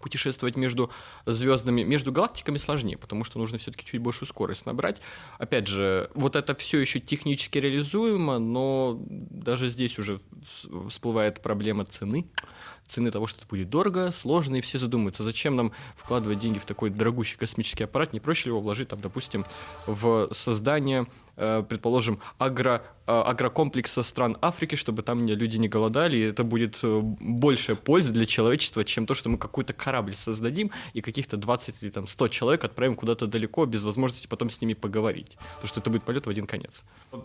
[0.00, 0.90] путешествовать между
[1.24, 5.00] звездами, между галактиками сложнее, потому что нужно все-таки чуть большую скорость набрать.
[5.38, 10.20] Опять же, вот это все еще технически реализуемо, но даже здесь уже
[10.88, 12.26] всплывает проблема цены
[12.86, 16.64] цены того, что это будет дорого, сложно, и все задумаются, зачем нам вкладывать деньги в
[16.66, 19.44] такой дорогущий космический аппарат, не проще ли его вложить, там, допустим,
[19.86, 21.06] в создание
[21.68, 27.00] предположим, агро, э, агрокомплекса стран Африки, чтобы там люди не голодали, и это будет э,
[27.02, 31.90] большая польза для человечества, чем то, что мы какой-то корабль создадим и каких-то 20 или
[31.90, 35.36] там 100 человек отправим куда-то далеко, без возможности потом с ними поговорить.
[35.54, 36.84] Потому что это будет полет в один конец.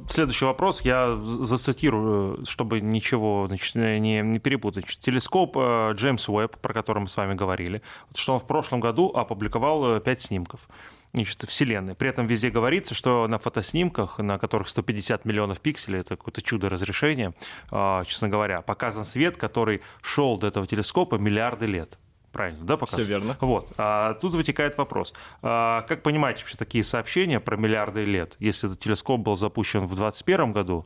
[0.09, 4.85] Следующий вопрос я зацитирую, чтобы ничего значит, не, не перепутать.
[4.99, 5.57] Телескоп
[5.93, 7.81] Джеймс Уэбб, про который мы с вами говорили,
[8.13, 10.67] что он в прошлом году опубликовал 5 снимков
[11.13, 11.95] значит, Вселенной.
[11.95, 16.69] При этом везде говорится, что на фотоснимках, на которых 150 миллионов пикселей, это какое-то чудо
[16.69, 17.33] разрешения,
[17.69, 21.97] а, честно говоря, показан свет, который шел до этого телескопа миллиарды лет.
[22.31, 23.07] Правильно, да, показывает?
[23.07, 23.37] Все верно.
[23.41, 23.73] Вот.
[23.77, 25.13] А тут вытекает вопрос.
[25.41, 28.37] А как понимать вообще такие сообщения про миллиарды лет?
[28.39, 30.85] Если этот телескоп был запущен в 2021 году,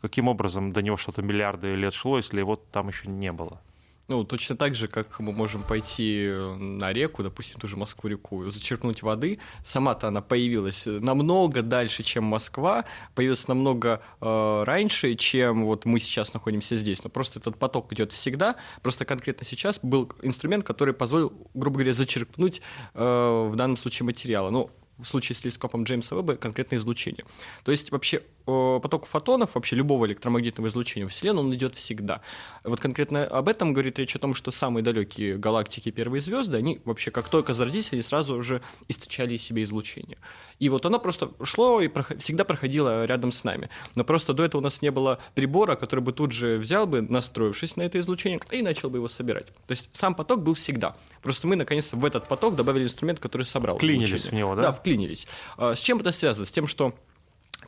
[0.00, 3.60] каким образом до него что-то миллиарды лет шло, если его там еще не было?
[4.08, 9.02] Ну, точно так же, как мы можем пойти на реку, допустим, ту же Москву-реку, зачерпнуть
[9.02, 9.40] воды.
[9.64, 12.84] Сама-то она появилась намного дальше, чем Москва,
[13.16, 17.02] появилась намного э, раньше, чем вот мы сейчас находимся здесь.
[17.02, 18.54] Но просто этот поток идет всегда.
[18.80, 22.62] Просто конкретно сейчас был инструмент, который позволил, грубо говоря, зачерпнуть
[22.94, 24.50] э, в данном случае материала.
[24.50, 27.24] Ну, в случае с телескопом Джеймса Веба конкретное излучение.
[27.64, 32.20] То есть вообще поток фотонов, вообще любого электромагнитного излучения в Вселенную, он идет всегда.
[32.62, 36.80] Вот конкретно об этом говорит речь о том, что самые далекие галактики, первые звезды, они
[36.84, 40.18] вообще как только зародились, они сразу уже источали из себя излучение.
[40.58, 42.22] И вот оно просто шло и проход...
[42.22, 43.68] всегда проходило рядом с нами.
[43.94, 47.02] Но просто до этого у нас не было прибора, который бы тут же взял бы,
[47.02, 49.46] настроившись на это излучение, и начал бы его собирать.
[49.46, 50.96] То есть сам поток был всегда.
[51.22, 54.30] Просто мы, наконец-то, в этот поток добавили инструмент, который собрал Вклинились излучение.
[54.30, 54.62] в него, да?
[54.62, 55.26] Да, вклинились.
[55.56, 56.46] А, с чем это связано?
[56.46, 57.15] С тем, что Э,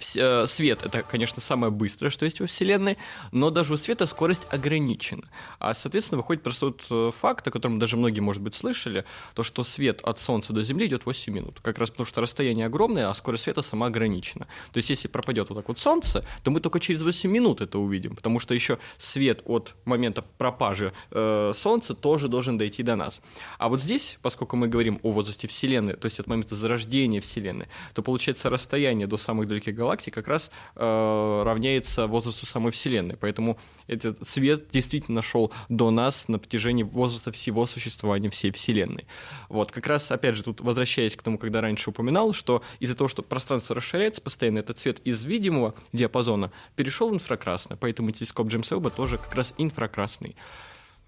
[0.01, 2.99] свет— это, конечно, самое быстрое, что есть во Вселенной,
[3.33, 5.25] но даже у света скорость ограничена.
[5.59, 9.43] А, соответственно, выходит просто вот э, факт, о котором даже многие, может быть, слышали, то,
[9.43, 11.61] что свет от Солнца до Земли идет 8 минут.
[11.61, 14.47] Как раз потому, что расстояние огромное, а скорость света сама ограничена.
[14.73, 17.79] То есть, если пропадет вот так вот Солнце, то мы только через 8 минут это
[17.79, 23.21] увидим, потому что еще свет от момента пропажи э, Солнца тоже должен дойти до нас.
[23.59, 27.67] А вот здесь, поскольку мы говорим о возрасте Вселенной, то есть от момента зарождения Вселенной,
[27.95, 33.17] то получается расстояние до самых далеких галактик галактик как раз э, равняется возрасту самой Вселенной.
[33.17, 39.07] Поэтому этот свет действительно шел до нас на протяжении возраста всего существования всей Вселенной.
[39.49, 43.09] Вот, как раз, опять же, тут возвращаясь к тому, когда раньше упоминал, что из-за того,
[43.09, 48.77] что пространство расширяется постоянно, этот цвет из видимого диапазона перешел в инфракрасное, поэтому телескоп Джеймса
[48.77, 50.37] Уэбба тоже как раз инфракрасный.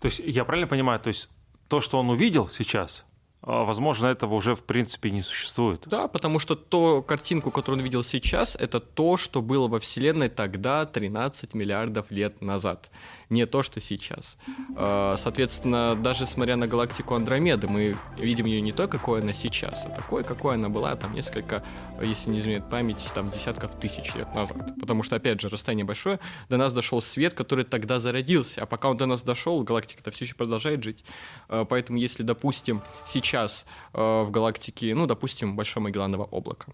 [0.01, 1.29] То есть я правильно понимаю, то есть
[1.69, 3.05] то, что он увидел сейчас,
[3.43, 5.83] возможно, этого уже в принципе не существует.
[5.87, 10.29] Да, потому что то картинку, которую он видел сейчас, это то, что было во Вселенной
[10.29, 12.91] тогда 13 миллиардов лет назад
[13.31, 14.37] не то, что сейчас.
[14.77, 19.87] А, соответственно, даже смотря на галактику Андромеды, мы видим ее не то, какой она сейчас,
[19.87, 21.65] а такой, какой она была там несколько,
[22.03, 24.75] если не изменяет память, там десятков тысяч лет назад.
[24.81, 28.91] Потому что, опять же, расстояние большое, до нас дошел свет, который тогда зародился, а пока
[28.91, 31.05] он до нас дошел, галактика-то все еще продолжает жить.
[31.49, 36.73] А, поэтому, если, допустим, сейчас а, в галактике, ну, допустим, Большое Магелланово облако,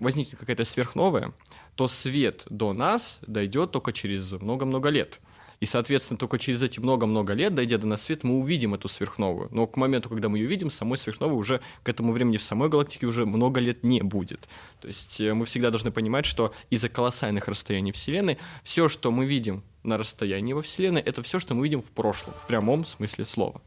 [0.00, 1.34] возникнет какая-то сверхновая,
[1.74, 5.20] то свет до нас дойдет только через много-много лет.
[5.60, 9.48] И, соответственно, только через эти много-много лет, дойдя до нас свет, мы увидим эту сверхновую.
[9.50, 12.68] Но к моменту, когда мы ее видим, самой сверхновой уже к этому времени в самой
[12.68, 14.48] галактике уже много лет не будет.
[14.80, 19.26] То есть э, мы всегда должны понимать, что из-за колоссальных расстояний Вселенной все, что мы
[19.26, 23.24] видим на расстоянии во Вселенной, это все, что мы видим в прошлом, в прямом смысле
[23.24, 23.60] слова.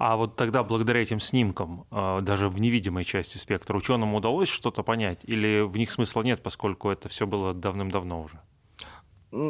[0.00, 4.82] А вот тогда, благодаря этим снимкам, э, даже в невидимой части спектра, ученым удалось что-то
[4.82, 5.20] понять?
[5.24, 8.40] Или в них смысла нет, поскольку это все было давным-давно уже?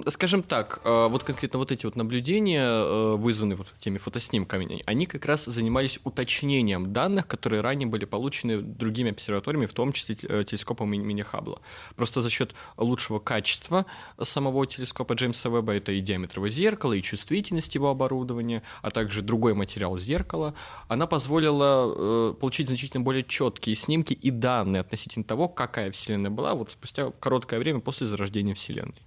[0.08, 5.06] Скажем так, э, вот конкретно вот эти вот наблюдения, э, вызванные вот теми фотоснимками, они
[5.06, 10.44] как раз занимались уточнением данных, которые ранее были получены другими обсерваториями, в том числе э,
[10.44, 11.62] телескопом имени Хаббла.
[11.96, 13.86] Просто за счет лучшего качества
[14.20, 19.54] самого телескопа Джеймса Веба, это и диаметр зеркала, и чувствительность его оборудования, а также другой
[19.54, 20.54] материал зеркала,
[20.88, 26.70] она позволила получить значительно более четкие снимки и данные относительно того, какая Вселенная была вот
[26.70, 29.00] спустя короткое время после зарождения Вселенной.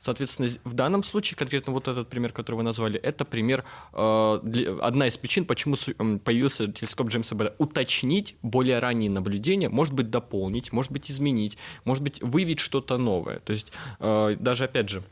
[0.00, 5.06] Соответственно, в данном случае, конкретно вот этот пример, который вы назвали, это пример, э, одна
[5.06, 5.76] из причин, почему
[6.24, 7.54] появился телескоп Джеймса Бэда.
[7.58, 13.40] Уточнить более ранние наблюдения, может быть, дополнить, может быть, изменить, может быть, выявить что-то новое.
[13.40, 15.02] То есть, э, даже, опять же,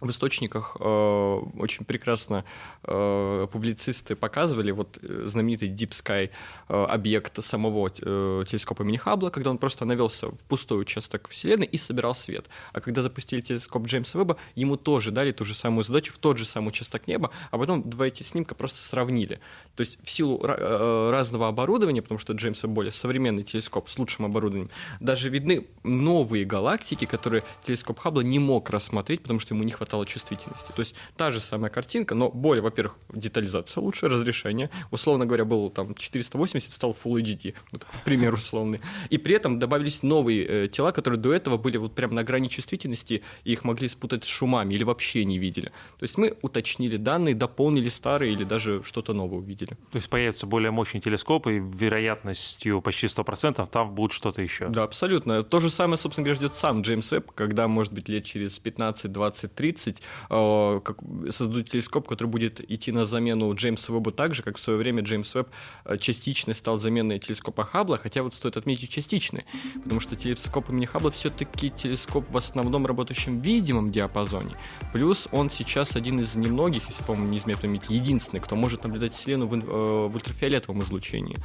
[0.00, 2.44] в источниках э, очень прекрасно
[2.84, 6.30] э, публицисты показывали вот э, знаменитый Deep Sky
[6.68, 11.66] э, объект самого э, телескопа имени Хаббла, когда он просто навелся в пустой участок Вселенной
[11.66, 12.46] и собирал свет.
[12.72, 16.38] А когда запустили телескоп Джеймса Веба, ему тоже дали ту же самую задачу в тот
[16.38, 19.40] же самый участок неба, а потом два эти снимка просто сравнили.
[19.76, 24.26] То есть в силу э, разного оборудования, потому что Джеймс более современный телескоп с лучшим
[24.26, 29.72] оборудованием, даже видны новые галактики, которые телескоп Хаббла не мог рассмотреть, потому что ему не
[29.72, 30.72] хватало хватало чувствительности.
[30.74, 34.70] То есть та же самая картинка, но более, во-первых, детализация лучше, разрешение.
[34.90, 38.80] Условно говоря, был там 480, стал Full HD, вот, пример условный.
[39.10, 42.48] И при этом добавились новые э, тела, которые до этого были вот прям на грани
[42.48, 45.66] чувствительности, и их могли спутать с шумами или вообще не видели.
[45.98, 49.70] То есть мы уточнили данные, дополнили старые или даже что-то новое увидели.
[49.92, 54.68] То есть появится более мощный телескоп, и вероятностью почти 100% там будет что-то еще.
[54.68, 55.44] Да, абсолютно.
[55.44, 59.12] То же самое, собственно говоря, ждет сам Джеймс Веб, когда, может быть, лет через 15,
[59.12, 60.98] 20, 30 30 э, как,
[61.30, 65.02] создадут телескоп, который будет идти на замену Джеймсу Вебу так же, как в свое время
[65.02, 65.48] Джеймс Веб
[65.84, 69.44] э, частично стал заменой телескопа Хаббла, хотя вот стоит отметить частичный,
[69.82, 74.56] потому что телескоп имени Хаббла все-таки телескоп в основном работающим в видимом диапазоне.
[74.92, 79.14] Плюс он сейчас один из немногих, если, по-моему, не изменяет память, единственный, кто может наблюдать
[79.14, 81.36] Вселенную в, э, в ультрафиолетовом излучении.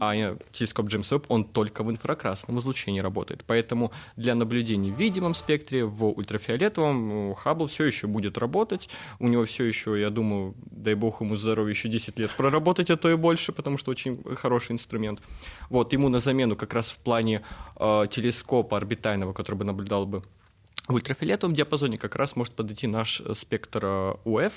[0.00, 3.44] А телескоп Джеймс Веб, он только в инфракрасном излучении работает.
[3.46, 8.88] Поэтому для наблюдений в видимом спектре, в ультрафиолетовом Хаббл все еще будет работать.
[9.18, 12.96] У него все еще, я думаю, дай бог ему здоровья, еще 10 лет проработать, а
[12.96, 15.20] то и больше, потому что очень хороший инструмент.
[15.70, 17.42] Вот, ему на замену как раз в плане
[17.76, 20.22] э, телескопа орбитального, который бы наблюдал бы
[20.88, 24.52] в ультрафиолетовом диапазоне как раз может подойти наш спектр э, УФ,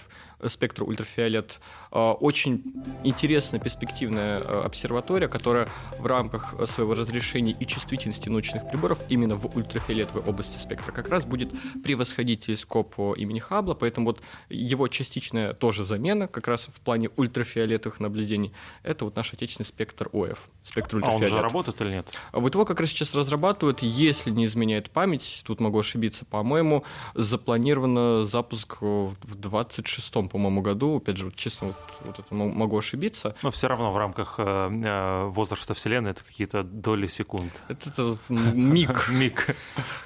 [0.48, 1.60] спектр ультрафиолет.
[1.92, 2.64] Очень
[3.04, 10.24] интересная, перспективная обсерватория, которая в рамках своего разрешения и чувствительности научных приборов именно в ультрафиолетовой
[10.24, 11.52] области спектра как раз будет
[11.84, 18.00] превосходить телескоп имени Хаббла, поэтому вот его частичная тоже замена как раз в плане ультрафиолетовых
[18.00, 18.52] наблюдений.
[18.84, 21.32] Это вот наш отечественный спектр ОФ, спектр ультрафиолет.
[21.32, 22.20] А он уже работает или нет?
[22.34, 28.26] Вот его как раз сейчас разрабатывают, если не изменяет память, тут могу ошибиться, по-моему, запланировано
[28.26, 30.98] запуск в 26-м, по-моему, году.
[30.98, 33.36] Опять же, вот, честно, вот, вот это могу ошибиться.
[33.42, 37.52] Но все равно в рамках э, э, возраста Вселенной это какие-то доли секунд.
[37.68, 39.10] Это, это вот миг.
[39.10, 39.56] миг.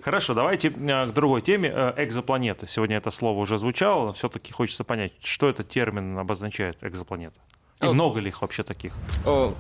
[0.02, 1.70] Хорошо, давайте э, к другой теме.
[1.98, 2.68] Экзопланета.
[2.68, 7.40] Сегодня это слово уже звучало, но все-таки хочется понять, что этот термин обозначает, экзопланета.
[7.82, 8.92] И а, много ли их вообще таких?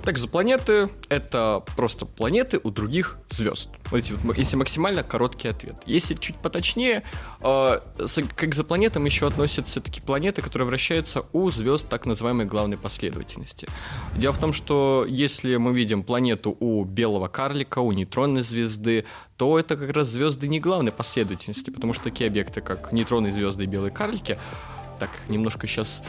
[0.05, 3.69] Экзопланеты— это просто планеты у других звезд.
[3.91, 4.03] Вот,
[4.37, 5.77] если максимально короткий ответ.
[5.85, 7.03] Если чуть поточнее,
[7.39, 13.67] к экзопланетам еще относят все-таки планеты, которые вращаются у звезд так называемой главной последовательности.
[14.15, 19.05] Дело в том, что если мы видим планету у белого карлика, у нейтронной звезды,
[19.37, 23.63] то это как раз звезды не главной последовательности, потому что такие объекты, как нейтронные звезды
[23.63, 24.37] и белые карлики,
[24.99, 26.03] так немножко сейчас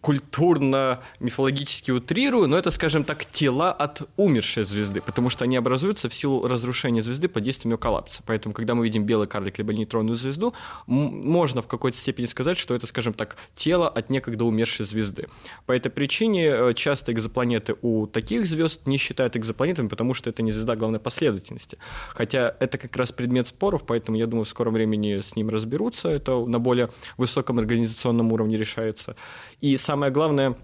[0.00, 6.14] культурно-мифологически утрирую, но это, скажем так, тела от умершей звезды, потому что они образуются в
[6.14, 8.22] силу разрушения звезды под действием ее коллапса.
[8.26, 10.54] Поэтому, когда мы видим белый карлик либо нейтронную звезду,
[10.86, 15.28] можно в какой-то степени сказать, что это, скажем так, тело от некогда умершей звезды.
[15.66, 20.42] По этой причине э, часто экзопланеты у таких звезд не считают экзопланетами, потому что это
[20.42, 21.78] не звезда главной последовательности.
[22.14, 26.08] Хотя это как раз предмет споров, поэтому я думаю, в скором времени с ним разберутся.
[26.08, 29.16] Это на более высоком организационном уровне решается.
[29.60, 30.56] И самое главное,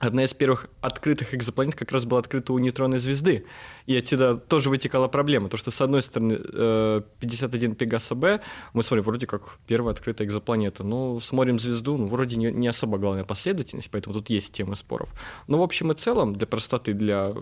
[0.00, 3.44] одна из первых открытых экзопланет как раз была открыта у нейтронной звезды.
[3.86, 8.40] И отсюда тоже вытекала проблема, то что, с одной стороны, 51 э, Пегаса Б,
[8.72, 13.24] мы смотрим, вроде как первая открытая экзопланета, но смотрим звезду, ну, вроде не, особо главная
[13.24, 15.10] последовательность, поэтому тут есть темы споров.
[15.48, 17.34] Но в общем и целом, для простоты, для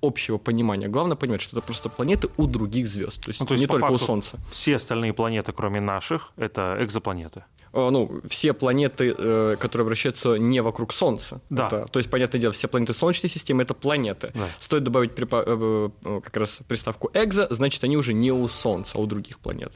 [0.00, 3.54] общего понимания, главное понимать, что это просто планеты у других звезд, то есть, ну, то
[3.54, 4.38] есть не только у Солнца.
[4.50, 7.44] Все остальные планеты, кроме наших, это экзопланеты.
[7.72, 11.40] Э, ну, все планеты, э, которые вращаются не вокруг Солнца.
[11.50, 11.66] Да.
[11.66, 14.30] Это, то есть, понятное дело, все планеты Солнечной системы— это планеты.
[14.34, 14.48] Да.
[14.58, 15.90] Стоит добавить э,
[16.22, 19.72] как раз приставку «экзо», значит, они уже не у Солнца, а у других планет.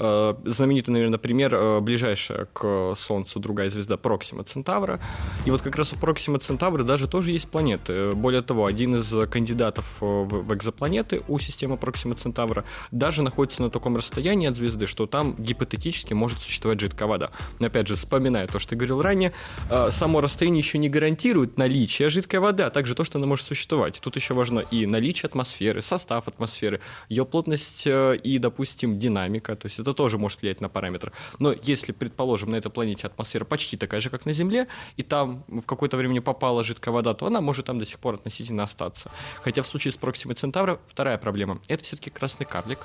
[0.00, 4.98] Знаменитый, наверное, пример, ближайшая к Солнцу другая звезда Проксима Центавра.
[5.44, 8.12] И вот как раз у Проксима Центавра даже тоже есть планеты.
[8.12, 13.96] Более того, один из кандидатов в экзопланеты у системы Проксима Центавра даже находится на таком
[13.96, 17.30] расстоянии от звезды, что там гипотетически может существовать жидкая вода.
[17.58, 19.32] Но опять же, вспоминая то, что ты говорил ранее,
[19.68, 23.44] э, само расстояние еще не гарантирует наличие жидкой воды, а также то, что она может
[23.46, 24.00] существовать.
[24.00, 29.56] Тут еще важно и наличие атмосферы, состав атмосферы, ее плотность э, и, допустим, динамика.
[29.56, 31.12] То есть это тоже может влиять на параметр.
[31.38, 35.44] Но если, предположим, на этой планете атмосфера почти такая же, как на Земле, и там
[35.48, 39.10] в какое-то время попала жидкая вода, то она может там до сих пор относительно остаться.
[39.42, 42.78] Хотя в случае с Проксимой Центавра вторая проблема– это все-таки красный карлик.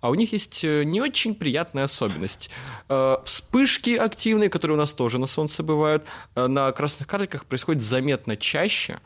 [0.00, 2.50] А у них есть э, не очень приятная особенность.
[3.24, 6.04] Вспышки активные, которые у нас тоже на Солнце бывают,
[6.34, 9.00] э, на красных карликах происходит заметно чаще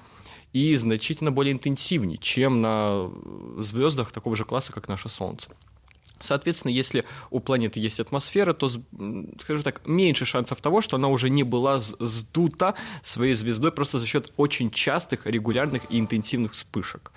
[0.52, 3.10] и значительно более интенсивнее, чем на
[3.58, 5.48] звездах такого же класса, как наше Солнце.
[6.22, 11.30] Соответственно, если у планеты есть атмосфера, то, скажем так, меньше шансов того, что она уже
[11.30, 17.12] не была сдута своей звездой просто за счет очень частых, регулярных и интенсивных вспышек.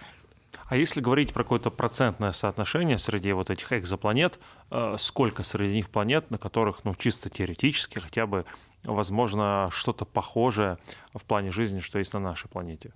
[0.67, 4.39] А если говорить про какое-то процентное соотношение среди вот этих экзопланет,
[4.71, 8.45] э, сколько среди них планет, на которых, ну, чисто теоретически хотя бы
[8.83, 10.77] возможно что-то похожее
[11.13, 12.93] в плане жизни, что есть на нашей планете?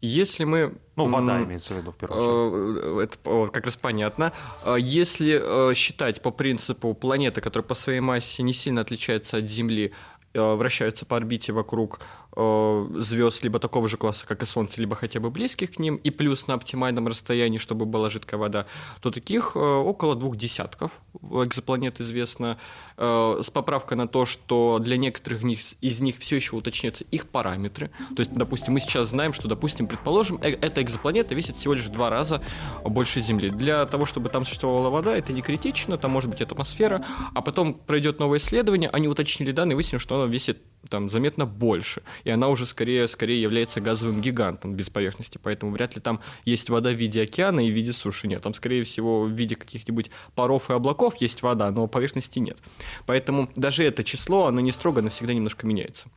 [0.00, 0.74] Если мы...
[0.96, 2.84] Ну, вода имеется в виду, в первую очередь.
[2.84, 4.32] Э, это как раз понятно.
[4.64, 9.92] Э, если считать по принципу планеты, которая по своей массе не сильно отличается от Земли,
[10.32, 15.20] вращаются по орбите вокруг Э, звезд либо такого же класса, как и Солнце, либо хотя
[15.20, 18.66] бы близких к ним, и плюс на оптимальном расстоянии, чтобы была жидкая вода,
[19.00, 22.58] то таких э, около двух десятков экзопланет известно,
[22.96, 27.90] э, с поправкой на то, что для некоторых из них все еще уточняются их параметры.
[28.14, 31.92] То есть, допустим, мы сейчас знаем, что, допустим, предположим, эта экзопланета весит всего лишь в
[31.92, 32.42] два раза
[32.84, 33.50] больше Земли.
[33.50, 37.04] Для того, чтобы там существовала вода, это не критично, там может быть атмосфера,
[37.34, 40.58] а потом пройдет новое исследование, они уточнили данные, выяснили, что она весит
[40.88, 45.94] там заметно больше и она уже скорее, скорее является газовым гигантом без поверхности, поэтому вряд
[45.94, 48.28] ли там есть вода в виде океана и в виде суши.
[48.28, 52.58] Нет, там, скорее всего, в виде каких-нибудь паров и облаков есть вода, но поверхности нет.
[53.06, 56.08] Поэтому даже это число, оно не строго, навсегда немножко меняется.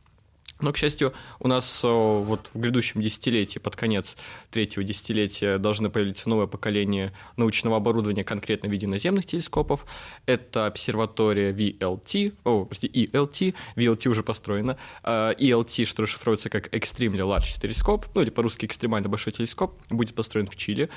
[0.60, 4.16] Но, к счастью, у нас вот в грядущем десятилетии, под конец
[4.50, 9.84] третьего десятилетия, должны появиться новое поколение научного оборудования, конкретно в виде наземных телескопов.
[10.26, 14.78] Это обсерватория VLT, о, прости, ELT, VLT уже построена.
[15.02, 20.46] ELT, что расшифровывается как Extremely Large Telescope, ну или по-русски экстремально большой телескоп, будет построен
[20.46, 20.88] в Чили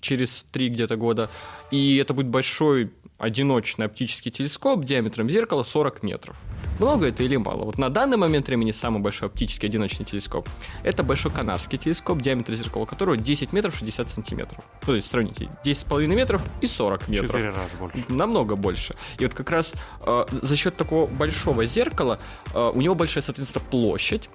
[0.00, 1.30] через три где-то года.
[1.70, 6.36] И это будет большой одиночный оптический телескоп диаметром зеркала 40 метров.
[6.78, 7.64] Много это или мало?
[7.64, 10.48] Вот на данный момент времени самый большой оптический одиночный телескоп–
[10.82, 14.64] это большой канадский телескоп, диаметр зеркала которого 10 метров 60 сантиметров.
[14.84, 17.30] То есть, сравните, 10,5 метров и 40 метров.
[17.30, 18.04] Четыре раза больше.
[18.08, 18.94] Намного больше.
[19.18, 22.18] И вот как раз э, за счет такого большого зеркала
[22.52, 24.28] э, у него большая, соответственно, площадь,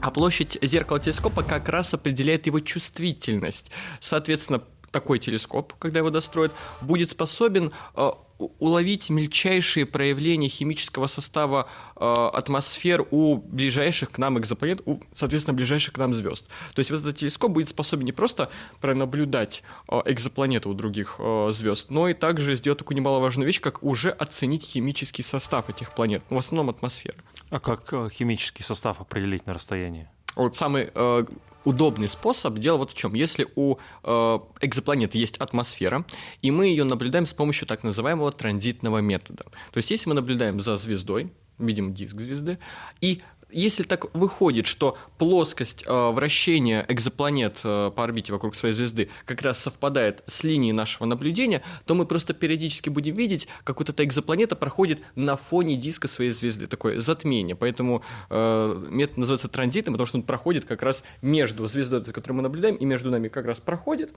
[0.00, 3.70] а площадь зеркала телескопа как раз определяет его чувствительность.
[4.00, 4.62] Соответственно,
[4.94, 13.04] такой телескоп, когда его достроят, будет способен э, уловить мельчайшие проявления химического состава э, атмосфер
[13.10, 16.48] у ближайших к нам экзопланет, у, соответственно, ближайших к нам звезд.
[16.74, 21.48] То есть вот этот телескоп будет способен не просто пронаблюдать э, экзопланеты у других э,
[21.50, 26.22] звезд, но и также сделать такую немаловажную вещь, как уже оценить химический состав этих планет,
[26.30, 27.16] в основном атмосферы.
[27.50, 30.08] А как химический состав определить на расстоянии?
[30.36, 31.24] Вот самый э,
[31.64, 32.58] удобный способ.
[32.58, 33.14] Дело вот в чем.
[33.14, 36.04] Если у э, экзопланеты есть атмосфера,
[36.42, 39.44] и мы ее наблюдаем с помощью так называемого транзитного метода.
[39.44, 42.58] То есть, если мы наблюдаем за звездой, видим диск звезды,
[43.00, 43.22] и
[43.54, 49.42] если так выходит, что плоскость э, вращения экзопланет э, по орбите вокруг своей звезды как
[49.42, 54.04] раз совпадает с линией нашего наблюдения, то мы просто периодически будем видеть, как вот эта
[54.04, 57.56] экзопланета проходит на фоне диска своей звезды, такое затмение.
[57.56, 62.34] Поэтому э, метод называется транзитом, потому что он проходит как раз между звездой, за которой
[62.34, 64.12] мы наблюдаем, и между нами как раз проходит.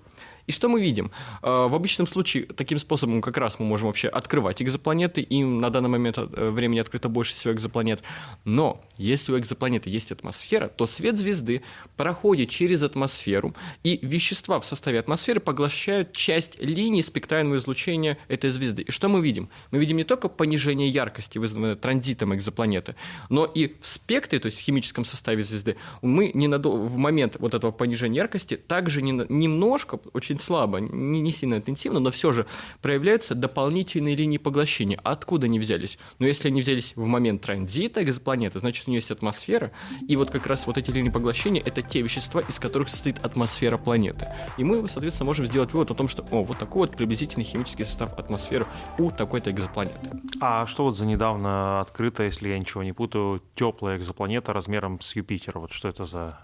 [0.47, 1.11] И что мы видим?
[1.43, 5.69] Э, в обычном случае таким способом как раз мы можем вообще открывать экзопланеты, и на
[5.69, 8.01] данный момент э, времени открыто больше всего экзопланет.
[8.45, 11.61] Но если у экзопланеты есть атмосфера, то свет звезды
[11.95, 18.83] проходит через атмосферу, и вещества в составе атмосферы поглощают часть линии спектрального излучения этой звезды.
[18.83, 19.49] И что мы видим?
[19.71, 22.95] Мы видим не только понижение яркости, вызванное транзитом экзопланеты,
[23.29, 27.71] но и в спектре, то есть в химическом составе звезды, мы в момент вот этого
[27.71, 29.11] понижения яркости также не...
[29.11, 32.45] немножко, очень слабо, не, не сильно интенсивно, но все же
[32.81, 34.99] проявляются дополнительные линии поглощения.
[35.03, 35.97] Откуда они взялись?
[36.19, 39.71] Но если они взялись в момент транзита экзопланеты, значит, у нее есть атмосфера,
[40.07, 43.77] и вот как раз вот эти линии поглощения— это те вещества, из которых состоит атмосфера
[43.77, 44.27] планеты.
[44.57, 47.85] И мы, соответственно, можем сделать вывод о том, что, о, вот такой вот приблизительный химический
[47.85, 48.65] состав атмосферы
[48.97, 50.21] у такой-то экзопланеты.
[50.39, 55.15] А что вот за недавно открыто, если я ничего не путаю, теплая экзопланета размером с
[55.15, 55.59] Юпитер?
[55.59, 56.39] Вот что это за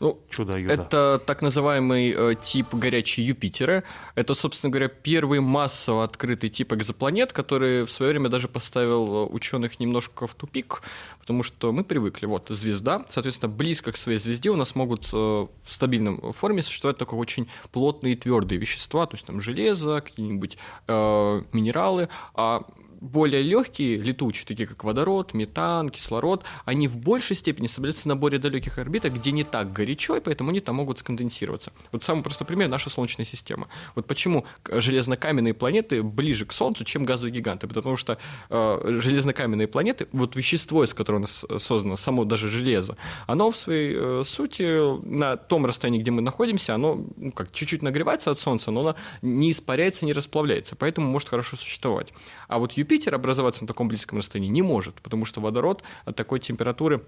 [0.00, 0.72] ну, чудо -юдо.
[0.72, 3.82] Это так называемый э, тип горячей Юпитера.
[4.14, 9.26] Это, собственно говоря, первый массово открытый тип экзопланет, который в свое время даже поставил э,
[9.26, 10.82] ученых немножко в тупик,
[11.20, 15.16] потому что мы привыкли, вот звезда, соответственно, близко к своей звезде у нас могут э,
[15.16, 20.56] в стабильном форме существовать только очень плотные и твердые вещества, то есть там железо, какие-нибудь
[20.88, 22.62] э, минералы, а
[23.00, 28.38] более легкие, летучие, такие как водород, метан, кислород, они в большей степени собираются на более
[28.38, 31.72] далеких орбитах, где не так горячо, и поэтому они там могут сконденсироваться.
[31.92, 33.68] Вот самый простой пример– наша Солнечная система.
[33.94, 37.66] Вот почему железнокаменные планеты ближе к Солнцу, чем газовые гиганты?
[37.66, 38.18] Потому что
[38.50, 42.96] э, железнокаменные планеты, вот вещество, из которого у нас создано, само даже железо,
[43.26, 47.82] оно в своей э, сути на том расстоянии, где мы находимся, оно ну, как чуть-чуть
[47.82, 52.12] нагревается от Солнца, но оно не испаряется, не расплавляется, поэтому может хорошо существовать.
[52.48, 56.40] А вот Юпитер образоваться на таком близком расстоянии не может, потому что водород от такой
[56.40, 57.02] температуры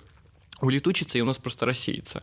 [0.62, 2.22] улетучится и у нас просто рассеется.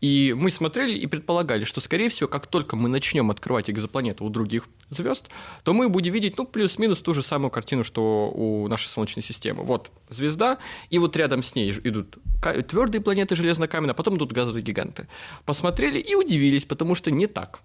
[0.00, 4.28] И мы смотрели и предполагали, что, скорее всего, как только мы начнем открывать экзопланеты у
[4.28, 5.28] других звезд,
[5.64, 9.64] то мы будем видеть, ну, плюс-минус ту же самую картину, что у нашей Солнечной системы.
[9.64, 10.58] Вот звезда,
[10.90, 12.18] и вот рядом с ней идут
[12.68, 15.08] твердые планеты железнокаменные, а потом идут газовые гиганты.
[15.44, 17.60] Посмотрели и удивились, потому что не так.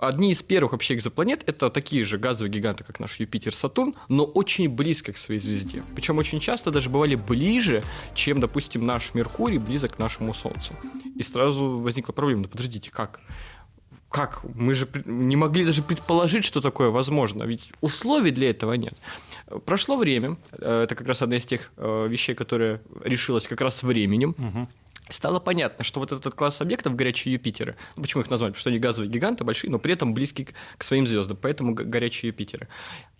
[0.00, 4.24] Одни из первых вообще экзопланет– это такие же газовые гиганты, как наш Юпитер, Сатурн, но
[4.24, 5.84] очень близко к своей звезде.
[5.94, 7.82] Причем очень часто даже бывали ближе,
[8.14, 10.72] чем, допустим, наш Меркурий близок к нашему Солнцу.
[11.16, 13.20] И сразу возникла проблема, ну подождите, как?
[14.08, 14.42] Как?
[14.54, 18.94] Мы же не могли даже предположить, что такое возможно, ведь условий для этого нет.
[19.66, 23.82] Прошло время, э, это как раз одна из тех э, вещей, которая решилась как раз
[23.82, 24.34] временем.
[24.38, 24.68] Угу
[25.10, 28.52] стало понятно, что вот этот класс объектов, горячие Юпитеры, ну, почему их назвали?
[28.52, 32.28] Потому что они газовые гиганты большие, но при этом близкие к своим звездам, поэтому горячие
[32.28, 32.68] Юпитеры.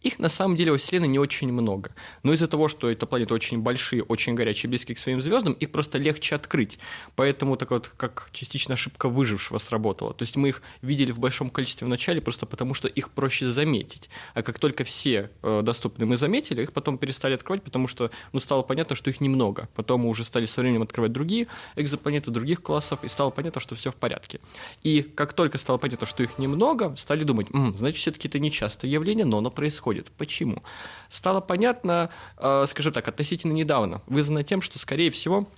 [0.02, 1.94] Их на самом деле во Вселенной не очень много.
[2.22, 5.70] Но из-за того, что эти планеты очень большие, очень горячие, близкие к своим звездам, их
[5.70, 6.78] просто легче открыть.
[7.16, 10.14] Поэтому так вот, как частично ошибка выжившего сработала.
[10.14, 13.50] То есть мы их видели в большом количестве в начале просто потому, что их проще
[13.50, 14.08] заметить.
[14.32, 18.40] А как только все э, доступные мы заметили, их потом перестали открывать, потому что ну,
[18.40, 19.68] стало понятно, что их немного.
[19.74, 21.46] Потом мы уже стали со временем открывать другие
[21.80, 24.40] экзопланеты других классов, и стало понятно, что все в порядке.
[24.82, 28.90] И как только стало понятно, что их немного, стали думать, М, значит, все-таки это нечастое
[28.90, 30.10] явление, но оно происходит.
[30.16, 30.62] Почему?
[31.08, 35.48] Стало понятно, э, скажем так, относительно недавно, вызвано тем, что, скорее всего,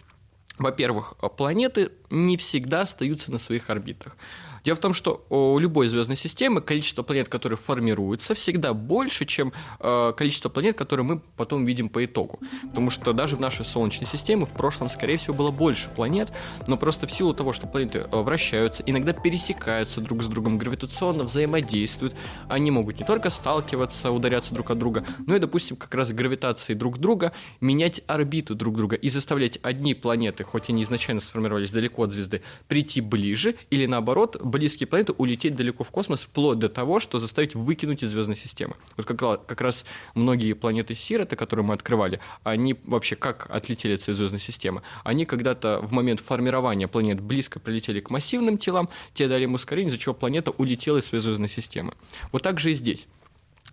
[0.59, 4.17] во-первых, планеты не всегда остаются на своих орбитах.
[4.65, 9.53] Дело в том, что у любой звездной системы количество планет, которые формируются, всегда больше, чем
[9.81, 12.39] э, количество планет, которые мы потом видим по итогу.
[12.63, 16.33] Потому что даже в нашей Солнечной системе в прошлом, скорее всего, было больше планет,
[16.69, 21.25] но просто в силу того, что планеты э, вращаются, иногда пересекаются друг с другом, гравитационно
[21.25, 22.15] взаимодействуют,
[22.49, 26.79] они могут не только сталкиваться, ударяться друг от друга, но и, допустим, как раз гравитацией
[26.79, 32.05] друг друга менять орбиту друг друга и заставлять одни планеты, хоть они изначально сформировались далеко
[32.05, 37.01] от звезды, прийти ближе или наоборот близкие планеты улететь далеко в космос, вплоть до того,
[37.01, 38.77] что заставить выкинуть из звездной системы.
[38.97, 39.85] Вот как, как раз
[40.15, 44.83] многие планеты Сироты, которые мы открывали, они вообще как отлетели от своей звездной системы?
[45.03, 49.89] Они когда-то в момент формирования планет близко прилетели к массивным телам, те дали им ускорение,
[49.89, 51.95] из-за чего планета улетела из своей звездной системы.
[52.31, 53.07] Вот так же и здесь.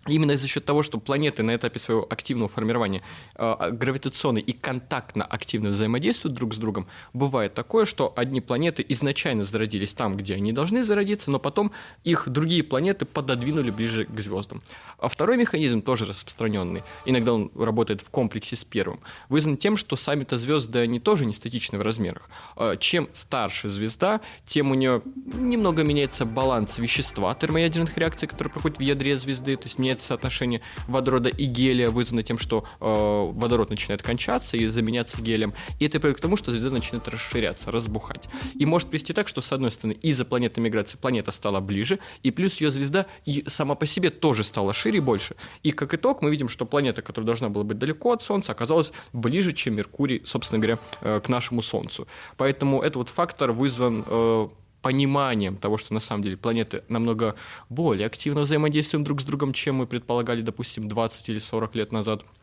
[0.06, 3.02] Именно за счет того, что планеты на этапе своего активного формирования
[3.34, 9.44] э, гравитационно и контактно активно взаимодействуют друг с другом, бывает такое, что одни планеты изначально
[9.44, 11.72] зародились там, где они должны зародиться, но потом
[12.02, 14.62] их другие планеты пододвинули ближе к звездам.
[14.98, 19.96] А второй механизм тоже распространенный, иногда он работает в комплексе с первым, вызван тем, что
[19.96, 22.30] сами-то звезды, они тоже не статичны в размерах.
[22.56, 25.02] Э, чем старше звезда, тем у нее
[25.34, 30.60] немного меняется баланс вещества термоядерных реакций, которые проходят в ядре звезды, то есть меняется соотношение
[30.86, 35.52] водорода и гелия, вызвано тем, что э, водород начинает кончаться и заменяться гелием.
[35.80, 38.28] И это приводит к тому, что звезда начинает расширяться, разбухать.
[38.54, 42.30] И может привести так, что, с одной стороны, из-за планетной миграции планета стала ближе, и
[42.30, 43.06] плюс ее звезда
[43.46, 45.34] сама по себе тоже стала шире и больше.
[45.64, 48.92] И как итог мы видим, что планета, которая должна была быть далеко от Солнца, оказалась
[49.12, 52.06] ближе, чем Меркурий, собственно говоря, э, к нашему Солнцу.
[52.36, 54.48] Поэтому этот вот фактор вызван э,
[54.82, 57.34] пониманием того, что на самом деле планеты намного
[57.68, 62.24] более активно взаимодействуют друг с другом, чем мы предполагали, допустим, 20 или 40 лет назад–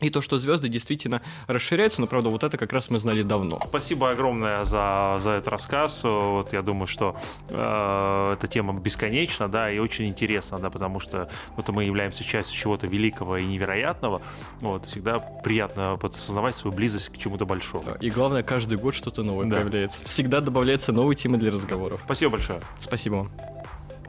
[0.00, 3.60] и то, что звезды действительно расширяются, но, правда, вот это как раз мы знали давно.
[3.64, 6.02] Спасибо огромное за, за этот рассказ.
[6.04, 7.16] Вот я думаю, что
[7.48, 12.58] э, эта тема бесконечна, да, и очень интересна, да, потому что вот мы являемся частью
[12.58, 14.20] чего-то великого и невероятного.
[14.60, 17.96] Вот, всегда приятно осознавать свою близость к чему-то большому.
[18.00, 19.56] И главное, каждый год что-то новое да.
[19.56, 20.04] появляется.
[20.04, 22.00] Всегда добавляются новые темы для разговоров.
[22.04, 22.60] Спасибо большое.
[22.80, 23.55] Спасибо вам.